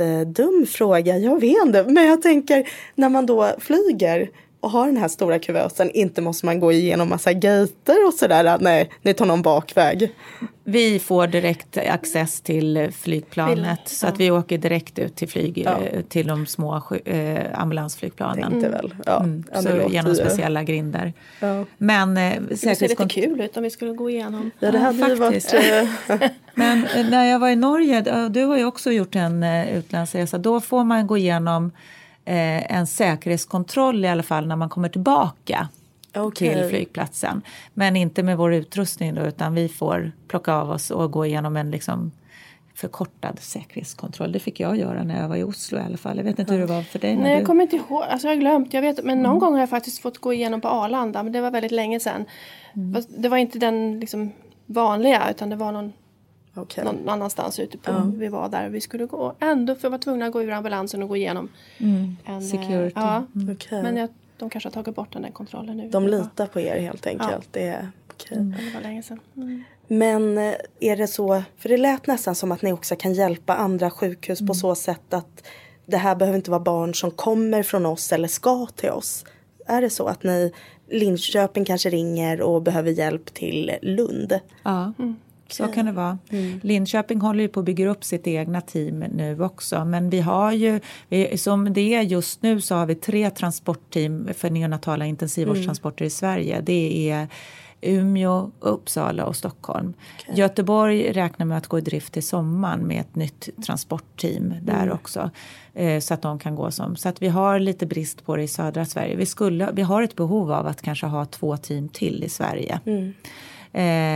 [0.00, 1.84] jättedum fråga, jag vet inte.
[1.84, 4.30] Men jag tänker när man då flyger
[4.64, 8.58] och har den här stora kuvösen, inte måste man gå igenom massa gater och sådär.
[8.60, 10.12] Nej, ni tar någon bakväg.
[10.66, 15.58] Vi får direkt access till flygplanet Till- så att vi åker direkt ut till, flyg,
[15.58, 15.78] Ja.
[15.82, 18.50] eh, till de små eh, ambulansflygplanen.
[18.50, 18.94] Tänkte väl.
[19.06, 21.12] Ja, Mm, ja, så genom ju- speciella grinder.
[21.40, 21.64] Ja.
[21.78, 24.50] Men eh, Det ser lite kul ut om vi skulle gå igenom.
[24.60, 25.54] Ja, det Ja, hade ju varit...
[25.54, 26.18] eh,
[26.54, 30.60] Men eh, när jag var i Norge, du har ju också gjort en utlandsresa, då
[30.60, 31.72] får man gå igenom
[32.24, 35.68] eh, en säkerhetskontroll i alla fall när man kommer tillbaka
[36.14, 36.54] Okej.
[36.54, 37.42] till flygplatsen.
[37.74, 41.56] Men inte med vår utrustning då, utan vi får plocka av oss och gå igenom
[41.56, 42.12] en liksom
[42.74, 44.32] förkortad säkerhetskontroll.
[44.32, 46.16] Det fick jag göra när jag var i Oslo i alla fall.
[46.16, 47.16] Jag vet inte hur det var för dig.
[47.16, 47.30] Nej, du...
[47.30, 48.02] jag kommer inte ihåg.
[48.02, 48.74] Alltså jag har glömt.
[48.74, 51.22] Jag vet, men någon gång har jag faktiskt fått gå igenom på Arlanda.
[51.22, 52.24] Men det var väldigt länge sedan.
[52.94, 54.32] Fast Det var inte den liksom,
[54.66, 55.92] vanliga utan det var någon,
[56.54, 56.84] okej.
[56.84, 58.12] någon annanstans ute på.
[58.16, 59.34] Vi var där vi skulle gå.
[59.40, 61.48] Ändå för jag var tvungna att gå ur ambulansen och gå igenom.
[61.78, 62.92] En, eh, Security.
[62.94, 63.82] Ja, Okej.
[63.82, 65.88] men jag, de kanske har tagit bort den där kontrollen nu.
[65.88, 67.48] De litar på er helt enkelt.
[67.50, 68.38] Det är okej.
[68.38, 69.20] men Det var länge sedan.
[69.36, 69.64] Mm.
[69.88, 73.54] Men eh, är det så, för det lät nästan som att ni också kan hjälpa
[73.56, 74.48] andra sjukhus Mm.
[74.48, 75.46] på så sätt att
[75.86, 79.24] det här behöver inte vara barn som kommer från oss eller ska till oss.
[79.66, 80.52] Är det så att ni,
[80.90, 84.40] Linköping kanske ringer och behöver hjälp till Lund?
[84.62, 84.92] Ja,
[85.48, 86.18] så kan det vara.
[86.62, 89.84] Linköping håller ju på att bygga upp sitt egna team nu också.
[89.84, 90.80] Men vi har ju,
[91.36, 96.60] som det är just nu så har vi tre transportteam för neonatala intensivvårdstransporter i Sverige.
[96.60, 97.28] Det är
[97.84, 99.94] Umeå, Uppsala och Stockholm.
[100.34, 105.30] Göteborg räknar med att gå i drift till sommaren med ett nytt transportteam där också.
[105.74, 106.96] Eh, så att de kan gå som.
[106.96, 109.16] Så att vi har lite brist på det i södra Sverige.
[109.16, 112.80] Vi, skulle, vi har ett behov av att kanske ha två team till i Sverige
[112.84, 113.08] eh,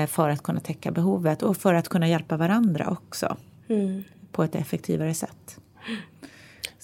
[0.08, 3.36] för att kunna täcka behovet och för att kunna hjälpa varandra också
[4.32, 5.60] på ett effektivare sätt.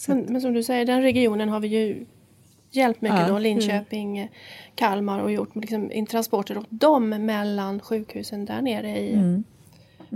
[0.09, 2.07] Men, men som du säger, den regionen har vi ju
[2.71, 3.29] hjälpt mycket Ja.
[3.29, 3.39] då.
[3.39, 4.29] Linköping, eh,
[4.75, 9.13] Kalmar och gjort liksom, in transporter åt dem mellan sjukhusen där nere i.
[9.15, 9.45] Mm.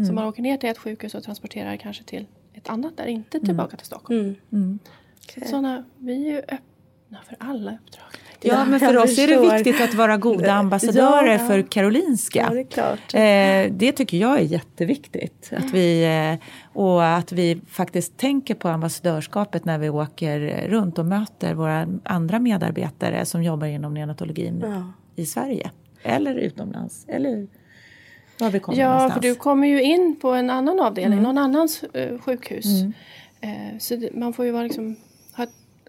[0.06, 3.40] Så man åker ner till ett sjukhus och transporterar kanske till ett annat där, inte
[3.40, 4.34] tillbaka till Stockholm.
[4.52, 4.78] Mm.
[5.46, 8.06] Såna, vi är ju öppna för alla uppdrag.
[8.40, 11.38] Ja, men för oss är det viktigt att vara goda ambassadörer Ja.
[11.38, 12.64] för Karolinska.
[12.76, 13.64] Ja, det.
[13.66, 15.50] Eh, det tycker jag är jätteviktigt.
[15.56, 21.06] Att vi, eh, och att vi faktiskt tänker på ambassadörskapet när vi åker runt och
[21.06, 24.92] möter våra andra medarbetare som jobbar inom neonatologin Ja.
[25.22, 25.70] i Sverige.
[26.02, 27.04] Eller utomlands.
[27.08, 27.46] Eller
[28.38, 29.14] var vi kommer Ja, någonstans.
[29.14, 31.22] för du kommer ju in på en annan avdelning, Mm.
[31.34, 32.64] någon annans eh, sjukhus.
[33.40, 34.96] Eh, så man får ju vara liksom,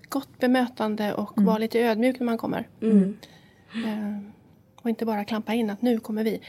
[0.10, 1.46] gott bemötande och Mm.
[1.48, 2.68] vara lite ödmjuk när man kommer.
[3.86, 4.18] Eh,
[4.82, 6.40] och inte bara klampa in att nu kommer vi.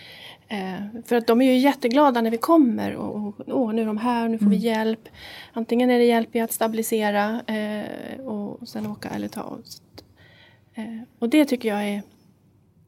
[0.49, 3.87] Eh, för att de är ju jätteglada när vi kommer och, och åh, nu är
[3.87, 4.59] de här, nu får Mm.
[4.59, 5.09] vi hjälp.
[5.53, 9.83] Antingen är det hjälp i att stabilisera eh, och sen åka eller ta oss.
[11.19, 12.03] Och det tycker jag är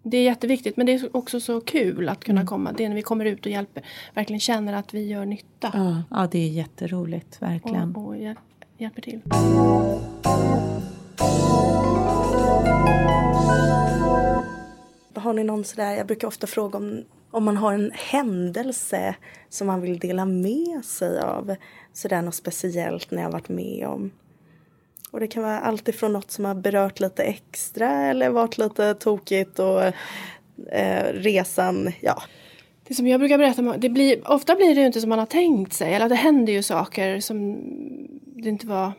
[0.03, 2.37] det är jätteviktigt men det är också så kul att Mm.
[2.39, 2.73] kunna komma.
[2.73, 3.83] Det är när vi kommer ut och hjälper,
[4.15, 5.71] verkligen känner att vi gör nytta.
[5.75, 7.97] Ja, ja, det är jätteroligt, verkligen.
[7.97, 8.17] Och, och
[8.83, 9.21] hjälper till.
[15.15, 19.15] Har ni någon sådär, jag brukar ofta fråga om, om man har en händelse
[19.49, 21.55] som man vill dela med sig av.
[21.93, 24.11] Sådär något speciellt ni har varit med om.
[25.11, 28.95] Och det kan vara allt ifrån något som har berört lite extra eller varit lite
[28.95, 29.83] tokigt och
[30.73, 32.23] eh, resan, ja.
[32.89, 35.27] Det som jag brukar berätta det blir, ofta blir det ju inte som man har
[35.27, 35.95] tänkt sig.
[35.95, 37.59] Eller det händer ju saker som
[38.43, 38.93] det inte var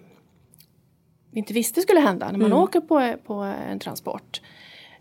[1.32, 4.42] vi inte visste skulle hända när man åker på, på en transport.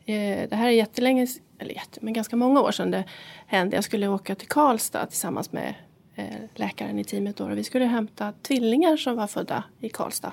[0.04, 1.26] Eh, det här är jättelänge,
[1.58, 3.04] eller jätte, men ganska många år sedan det
[3.46, 3.76] hände.
[3.76, 5.74] Jag skulle åka till Karlstad tillsammans med
[6.14, 6.24] eh,
[6.54, 7.44] läkaren i teamet då.
[7.44, 10.32] Och vi skulle hämta tvillingar som var födda i Karlstad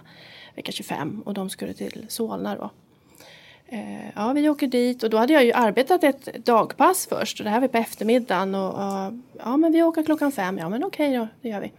[0.55, 2.69] vecka 25 och de skulle till Solna då.
[3.67, 7.43] Eh, ja, vi åker dit och då hade jag ju arbetat ett dagpass först och
[7.43, 10.57] det här var på eftermiddagen och, och ja, men vi åker klockan fem.
[10.57, 11.71] Ja, men okej då, det gör vi.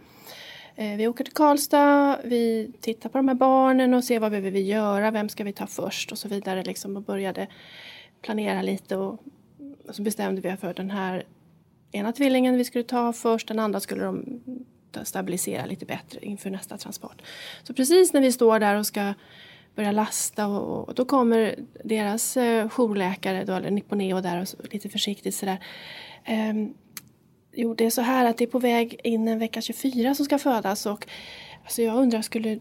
[0.81, 4.51] Eh, vi åker till Karlstad, vi tittar på de här barnen och ser vad behöver
[4.51, 7.47] vi göra, vem ska vi ta först och så vidare liksom och började
[8.21, 9.19] planera lite och,
[9.89, 11.23] så bestämde vi för den här
[11.91, 14.41] ena tvillingen vi skulle ta först, den andra skulle de
[15.03, 17.21] stabilisera lite bättre inför nästa transport.
[17.63, 19.13] Så precis när vi står där och ska
[19.75, 24.57] börja lasta och, och då kommer deras eh, jourläkare, då, eller Nipponeo där och så,
[24.71, 25.57] lite försiktigt sådär.
[26.27, 26.73] Um,
[27.53, 30.25] jo, det är så här att det är på väg in en vecka 24 som
[30.25, 31.07] ska födas och
[31.63, 32.59] alltså jag undrar, skulle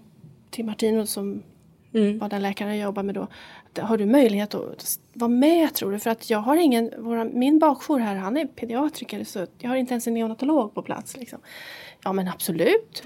[0.50, 1.42] till Martino som
[1.94, 2.18] mm.
[2.18, 3.28] var den läkaren jag jobbar med då,
[3.78, 5.98] har du möjlighet att vara med tror du?
[5.98, 9.76] För att jag har ingen, våra, min bakjour här han är pediatriker så jag har
[9.76, 11.16] inte ens en neonatolog på plats.
[11.16, 11.38] Liksom.
[12.04, 13.02] Ja men absolut,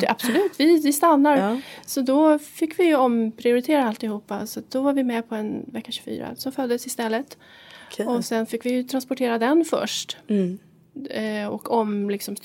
[0.00, 1.36] det, absolut, vi, vi stannar.
[1.36, 1.60] Ja.
[1.86, 5.92] Så då fick vi ju omprioritera alltihopa så då var vi med på en vecka
[5.92, 7.38] 24 som föddes istället.
[7.92, 8.06] Okay.
[8.06, 10.16] Och sen fick vi ju transportera den först.
[10.28, 10.58] Mm.
[11.10, 12.36] Eh, och om liksom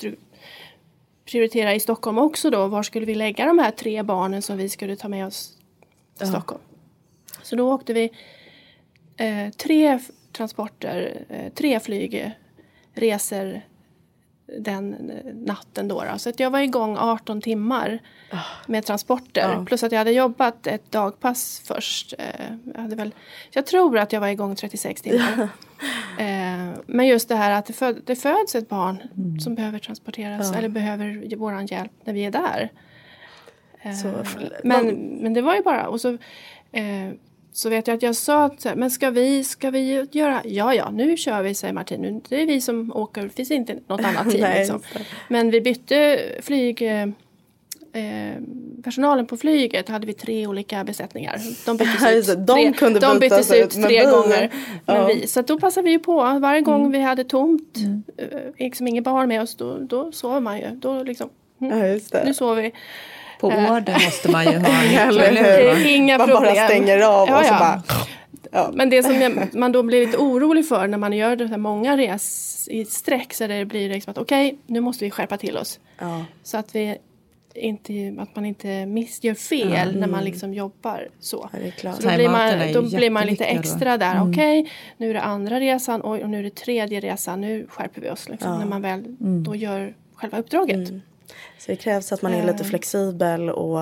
[1.30, 2.66] prioritera i Stockholm också då.
[2.66, 5.58] Var skulle vi lägga de här tre barnen som vi skulle ta med oss
[6.18, 6.32] till ja.
[6.32, 6.62] Stockholm?
[7.42, 8.10] Så då åkte vi
[9.16, 9.98] eh, tre
[10.32, 13.60] transporter, eh, tre flygresor
[14.58, 16.04] den eh, natten då.
[16.12, 16.18] då.
[16.18, 17.98] Så att jag var igång 18 timmar
[18.30, 18.36] ah.
[18.66, 19.52] med transporter.
[19.56, 19.64] Ja.
[19.64, 22.14] Plus att jag hade jobbat ett dagpass först.
[22.18, 23.14] Eh, jag, hade väl,
[23.50, 25.48] jag tror att jag var igång 36 timmar.
[26.18, 29.40] Eh, men just det här att det, föd, det föds ett barn mm.
[29.40, 30.58] som behöver transporteras ja.
[30.58, 32.72] eller behöver våran hjälp när vi är där.
[34.02, 34.24] Så,
[34.64, 34.86] men,
[35.22, 35.88] men det var ju bara...
[35.88, 36.18] Och så,
[37.52, 40.90] så vet jag att jag sa att men ska vi, ska vi göra, ja ja
[40.90, 44.30] nu kör vi säger Martin, det är vi som åker, det finns inte något annat
[44.30, 44.58] team.
[44.58, 44.82] liksom.
[45.28, 47.06] Men vi bytte flyg, eh,
[48.84, 51.40] personalen på flyget hade vi tre olika besättningar.
[51.66, 54.50] De byttes ut, de tre, kunde de byttes ut tre gånger.
[54.86, 56.92] Men vi, så då passade vi ju på, varje gång mm.
[56.92, 58.02] vi hade tomt, mm.
[58.16, 60.70] eh, liksom inget barn med oss, då, då sov man ju.
[60.70, 62.72] Då liksom, mm, ja, nu sover vi.
[63.40, 63.72] På eh.
[63.72, 64.82] orden måste man ju ha
[65.30, 65.86] nyckeln.
[65.86, 66.54] Inga man problem.
[66.54, 67.58] bara stänger av ja, och så ja.
[67.58, 67.82] bara...
[68.52, 68.70] Ja.
[68.74, 71.58] Men det som jag, man då blir lite orolig för när man gör det här
[71.58, 75.36] många res i sträck så det blir liksom att okej, okay, nu måste vi skärpa
[75.36, 75.80] till oss.
[75.98, 76.24] Ja.
[76.42, 76.98] Så att, vi
[77.54, 80.00] inte, att man inte miss, gör fel mm.
[80.00, 81.50] när man liksom jobbar så.
[81.82, 84.14] Ja, så då blir man, då blir man lite extra där.
[84.14, 84.30] Mm.
[84.30, 87.40] Okej, okay, nu är det andra resan och, och nu är det tredje resan.
[87.40, 89.44] Nu skärper vi oss liksom, när man väl mm.
[89.44, 90.88] då gör själva uppdraget.
[90.88, 91.00] Mm.
[91.58, 92.68] Så det krävs att man är lite eh.
[92.68, 93.80] flexibel och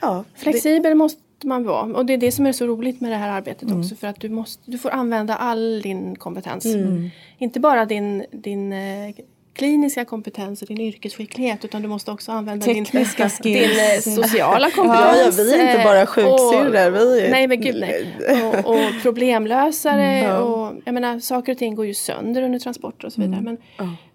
[0.00, 0.24] ja.
[0.34, 0.94] Flexibel det...
[0.94, 3.62] måste man vara och det är det som är så roligt med det här arbetet
[3.62, 3.80] mm.
[3.80, 6.64] också för att du, måste, du får använda all din kompetens.
[6.64, 7.10] Mm.
[7.38, 9.14] Inte bara din, din eh,
[9.52, 14.70] kliniska kompetens och din yrkesskicklighet utan du måste också använda Tekniska din, din eh, sociala
[14.70, 15.00] kompetens.
[15.10, 16.90] Ja, ja, vi är inte bara sjuksyrror.
[16.90, 17.30] Vi är...
[17.30, 18.16] Nej men gud nej.
[18.44, 20.42] Och, och problemlösare mm.
[20.42, 23.40] och jag menar saker och ting går ju sönder under transporter och så vidare.
[23.40, 23.56] Mm.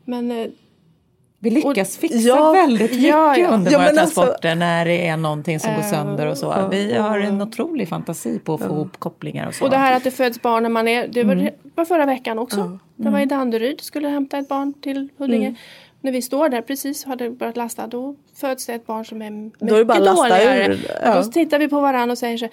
[0.05, 0.51] Men, men
[1.45, 3.47] vi lyckas fixa ja, väldigt mycket ja, ja.
[3.47, 6.67] under våra alltså- transporter alltså, när det är någonting som går sönder och så.
[6.71, 9.63] Vi har en otrolig fantasi på att få ihop kopplingar och så.
[9.63, 11.53] Och det här att det föds barn när man är, det var, mm.
[11.75, 12.59] var förra veckan också.
[12.59, 12.79] Mm.
[12.95, 15.47] Det var i Danderyd, skulle hämta ett barn till Huddinge.
[15.47, 15.57] Mm.
[16.01, 19.21] När vi står där precis och hade börjat lasta då föds det ett barn som
[19.21, 20.67] är mycket då är det bara dåligare.
[20.67, 21.21] Ur, ja.
[21.21, 22.47] Då tittar vi på varandra och säger så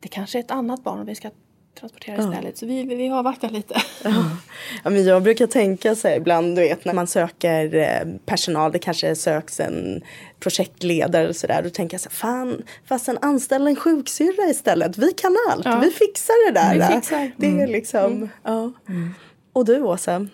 [0.00, 1.30] det kanske är ett annat barn och vi ska
[1.80, 2.28] transportera ja.
[2.28, 2.58] istället.
[2.58, 3.74] Så vi, vi avvaktar lite.
[4.84, 4.90] Ja.
[4.90, 8.78] men jag brukar tänka så här ibland, du vet när man söker eh, personal, det
[8.78, 10.02] kanske söks en
[10.40, 11.62] projektledare och sådär.
[11.62, 14.98] Då tänker jag så här, fan, fasen anställ en sjuksyrra istället.
[14.98, 15.80] Vi kan allt, ja.
[15.84, 16.74] vi fixar det där.
[16.74, 17.32] Vi fixar.
[17.36, 18.28] Det är liksom, mm.
[18.42, 18.72] ja.
[18.88, 19.14] Mm.
[19.52, 20.26] Och du Åsa?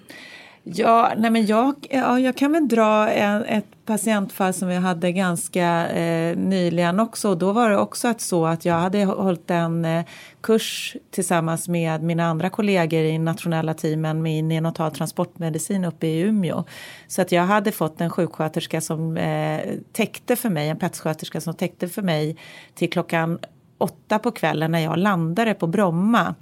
[0.75, 5.13] Ja, nej men jag, ja, jag kan väl dra en, ett patientfall som vi hade
[5.13, 7.35] ganska eh, nyligen också.
[7.35, 10.05] Då var det också att så att jag hade hållit en eh,
[10.41, 16.65] kurs tillsammans med mina andra kollegor i nationella teamen med neonatal transportmedicin uppe i Umeå.
[17.07, 19.61] Så att jag hade fått en sjuksköterska som eh,
[19.93, 22.37] täckte för mig, en petssköterska som täckte för mig
[22.75, 23.39] till klockan
[23.79, 26.35] åtta på kvällen när jag landade på Bromma.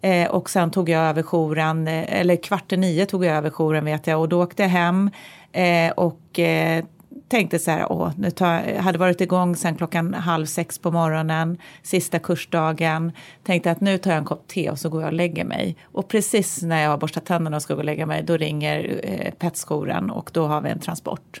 [0.00, 3.50] Eh, och sen tog jag över jouren, eh, eller kvart i nio tog jag över
[3.50, 5.10] jouren vet jag och då åkte jag hem
[5.52, 6.84] eh, och eh,
[7.28, 10.90] tänkte så här, åh, nu tar, jag hade varit igång sen klockan halv sex på
[10.90, 13.12] morgonen, sista kursdagen.
[13.42, 15.76] Tänkte att nu tar jag en kopp te och så går jag och lägger mig.
[15.84, 19.00] Och precis när jag har borstat tänderna och ska gå och lägga mig, då ringer
[19.02, 21.40] eh, petsjouren och då har vi en transport.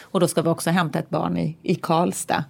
[0.00, 2.44] Och då ska vi också hämta ett barn i, i Karlstad.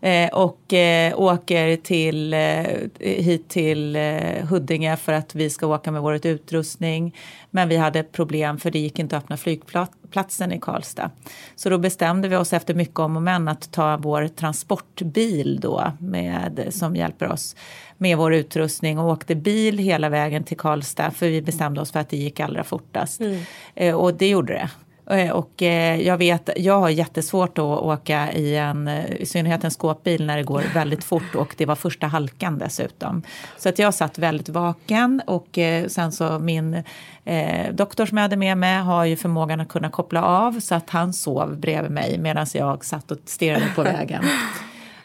[0.00, 2.66] Eh, och eh, åker till, eh,
[2.98, 7.16] hit till eh, Huddinge för att vi ska åka med vår utrustning.
[7.50, 11.10] Men vi hade problem för det gick inte att öppna flygplatsen i Karlstad.
[11.56, 15.92] Så då bestämde vi oss efter mycket om och men att ta vår transportbil då
[15.98, 17.56] med, som hjälper oss
[17.96, 22.00] med vår utrustning och åkte bil hela vägen till Karlstad för vi bestämde oss för
[22.00, 23.20] att det gick allra fortast.
[23.20, 23.42] Mm.
[23.74, 24.70] Eh, och det gjorde det.
[25.10, 28.88] Eh, och eh, jag vet, jag har jättesvårt att åka i en,
[29.18, 33.22] i synnerhet en skåpbil när det går väldigt fort och det var första halkan dessutom.
[33.56, 36.82] Så att jag satt väldigt vaken och eh, sen så min
[37.24, 40.74] eh, doktor som jag hade med mig har ju förmågan att kunna koppla av så
[40.74, 44.24] att han sov bredvid mig medan jag satt och stirrade på vägen.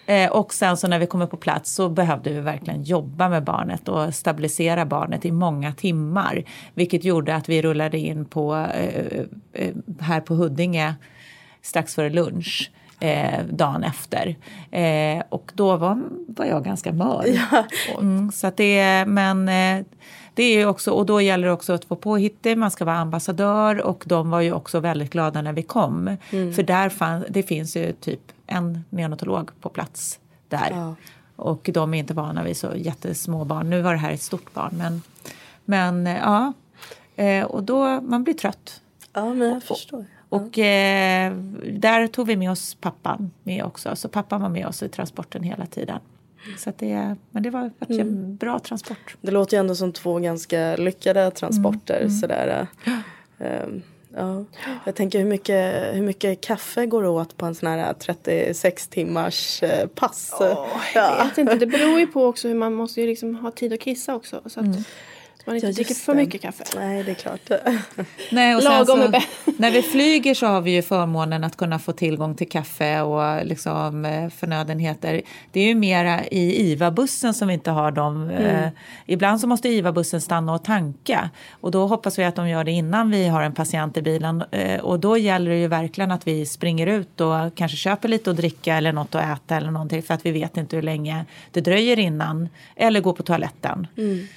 [0.06, 3.44] Eh, och sen så när vi kommer på plats så behövde vi verkligen jobba med
[3.44, 6.44] barnet och stabilisera barnet i många timmar.
[6.74, 9.20] Vilket gjorde att vi rullade in på, eh,
[9.54, 10.96] eh, här på Huddinge
[11.62, 12.72] strax före lunch.
[13.00, 14.36] Eh, dagen efter.
[14.72, 17.26] Eh, och då var, var jag ganska mör.
[17.28, 17.66] Ja.
[18.00, 19.86] Mm, så det, men eh,
[20.36, 23.82] det är också, och då gäller det också att få påhittig, man ska vara ambassadör
[23.82, 26.18] och de var ju också väldigt glada när vi kom.
[26.30, 26.54] Mm.
[26.54, 30.20] För där fann, det finns ju typ en neonatolog på plats
[30.50, 30.68] där.
[30.72, 30.96] Ja.
[31.36, 33.70] Och de är inte vana vid så jättesmå barn.
[33.70, 35.02] Nu var det här ett stort barn men,
[35.66, 36.54] men eh, ja.
[37.16, 38.82] Eh, och då, man blir trött.
[39.14, 40.06] Ja men jag förstår.
[40.30, 41.34] Och eh,
[41.72, 43.96] där tog vi med oss pappan med också.
[43.96, 46.00] Så pappan var med oss i transporten hela tiden.
[46.58, 48.36] Så det, men det var en mm.
[48.36, 49.18] bra transport.
[49.22, 52.00] Det låter ju ändå som två ganska lyckade transporter.
[52.00, 52.12] Mm.
[52.12, 52.68] Sådär.
[53.38, 53.82] Um,
[54.16, 54.46] ja.
[54.86, 59.64] Jag tänker hur mycket, hur mycket kaffe går åt på en sån här 36 timmars
[59.64, 60.34] uh, pass?
[60.40, 63.52] Oh, jag vet inte, det beror ju på också hur man måste ju liksom ha
[63.52, 64.42] tid att kissa också.
[64.46, 64.66] Så att,
[65.48, 66.64] mm man inte ja, dricker för mycket kaffe.
[66.76, 67.50] Nej, det är klart.
[68.32, 69.22] Nej, och Lagom så,
[69.58, 73.46] När vi flyger så har vi ju förmånen att kunna få tillgång till kaffe och
[73.46, 75.22] liksom eh, förnödenheter.
[75.52, 78.30] Det är ju mera i IVA-bussen som vi inte har dem.
[78.30, 78.46] Mm.
[78.46, 78.70] Eh,
[79.06, 82.72] ibland så måste IVA-bussen stanna och tanka och då hoppas vi att de gör det
[82.72, 86.28] innan vi har en patient i bilen eh, och då gäller det ju verkligen att
[86.28, 90.04] vi springer ut och kanske köper lite att dricka eller något att äta eller någonting
[90.04, 93.88] för att vi vet inte hur länge det dröjer innan eller går på toaletten.
[93.98, 94.28] Mm.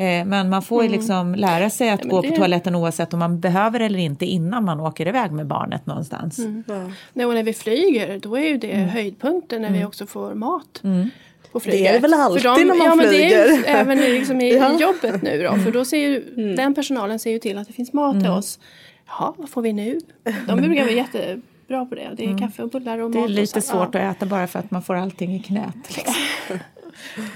[0.00, 0.98] Eh, men man får ju mm.
[0.98, 2.28] liksom lära sig att ja, gå det...
[2.28, 6.38] på toaletten oavsett om man behöver eller inte innan man åker iväg med barnet någonstans.
[6.38, 6.64] Mm.
[6.66, 6.90] Ja.
[7.12, 8.88] Nej, och när vi flyger då är ju det mm.
[8.88, 9.88] höjdpunkten när vi mm.
[9.88, 10.80] också får mat.
[10.84, 11.10] Mm.
[11.52, 11.80] På flyget.
[11.80, 13.52] Det är det väl alltid de, när man ja, flyger?
[13.52, 14.80] Men det är även liksom i ja.
[14.80, 15.54] jobbet nu då.
[15.54, 16.24] För då ser ju,
[16.56, 18.58] den personalen ser ju till att det finns mat till oss.
[19.06, 20.00] Ja, vad får vi nu?
[20.46, 22.14] De brukar vara jättebra på det.
[22.16, 23.12] Det är kaffe och bullar och mat.
[23.12, 25.96] Det är lite svårt att äta bara för att man får allting i knät.
[25.96, 26.14] Liksom.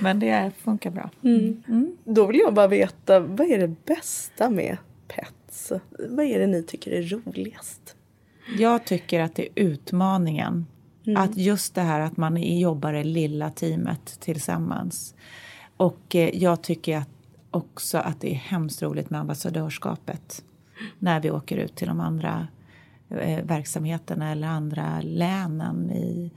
[0.01, 1.11] Men det funkar bra.
[1.23, 1.63] Mm.
[1.69, 1.97] Mm.
[2.05, 4.77] Då vill jag bara veta, vad är det bästa med
[5.09, 5.73] Pets?
[6.09, 7.97] Vad är det ni tycker är roligast?
[8.59, 10.67] Jag tycker att det är utmaningen.
[11.07, 11.23] Mm.
[11.23, 15.15] Att just det här att man jobbar i lilla teamet tillsammans.
[15.77, 17.09] Och eh, jag tycker att
[17.51, 20.45] också att det är hemskt roligt med ambassadörskapet.
[20.99, 22.47] När vi åker ut till de andra
[23.43, 26.31] verksamheterna eller andra länen i,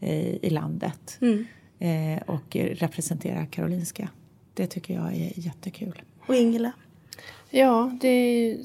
[0.00, 1.18] i, i landet.
[1.20, 1.46] Mm
[1.80, 4.08] eh, och representera Karolinska.
[4.54, 6.02] Det tycker jag är jättekul.
[6.26, 6.72] Och Ingela?
[7.50, 8.58] Ja, det är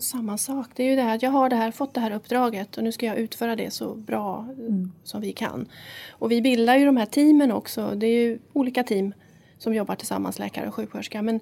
[0.00, 0.66] samma sak.
[0.74, 2.84] Det är ju det här att jag har det här, fått det här uppdraget och
[2.84, 4.92] nu ska jag utföra det så bra mm.
[5.04, 5.68] som vi kan.
[6.10, 7.94] Och vi bildar ju de här teamen också.
[7.94, 9.14] Det är ju olika team
[9.58, 11.22] som jobbar tillsammans, läkare och sjuksköterska.
[11.22, 11.40] Men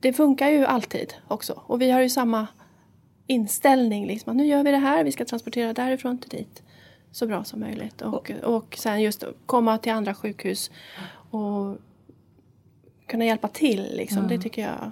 [0.00, 1.62] det funkar ju alltid också.
[1.66, 2.46] Och vi har ju samma
[3.28, 4.06] inställning.
[4.06, 6.62] Liksom, nu gör vi det här, vi ska transportera därifrån till dit
[7.10, 8.02] så bra som möjligt.
[8.02, 10.70] Och, och sen just komma till andra sjukhus
[11.30, 11.76] och
[13.06, 13.96] kunna hjälpa till.
[13.96, 14.22] Liksom.
[14.22, 14.28] Ja.
[14.28, 14.90] Det tycker jag mm.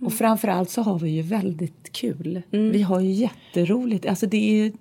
[0.00, 2.42] Och framförallt så har vi ju väldigt kul.
[2.50, 2.72] Mm.
[2.72, 4.06] Vi har ju jätteroligt.
[4.06, 4.72] Alltså det är ju,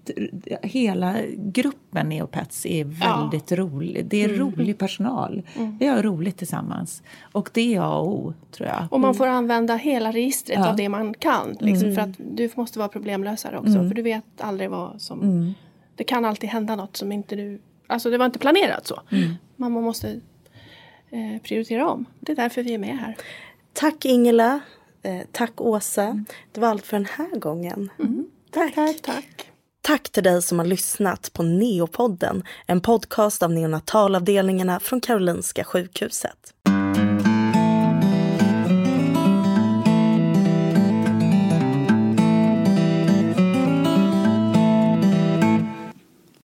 [0.63, 3.57] hela gruppen Neopets är väldigt ja.
[3.57, 4.05] rolig.
[4.05, 4.39] Det är mm.
[4.39, 5.43] rolig personal.
[5.55, 5.78] Mm.
[5.78, 7.03] Vi har roligt tillsammans.
[7.32, 8.88] Och det är A och O, tror jag.
[8.91, 10.70] Och man får använda hela registret ja.
[10.70, 11.57] av det man kan.
[11.59, 11.95] Liksom, mm.
[11.95, 13.76] För att du måste vara problemlösare också.
[13.76, 13.88] Mm.
[13.88, 15.53] För du vet aldrig vad som
[15.99, 17.61] det kan alltid hända något som inte du...
[17.88, 19.01] Alltså det var inte planerat så.
[19.11, 19.34] Mm.
[19.55, 20.20] Man måste
[21.09, 22.05] eh, prioritera om.
[22.20, 23.15] Det är därför vi är med här.
[23.74, 24.59] Tack Ingela.
[25.04, 26.04] Eh, tack Åsa.
[26.04, 26.26] Mm.
[26.52, 27.89] Det var allt för den här gången.
[28.00, 28.26] Mm.
[28.52, 28.76] Tack.
[28.76, 29.02] tack.
[29.02, 29.52] tack.
[29.82, 36.54] Tack till dig som har lyssnat på Neopodden, en podcast av neonatalavdelningarna från Karolinska sjukhuset.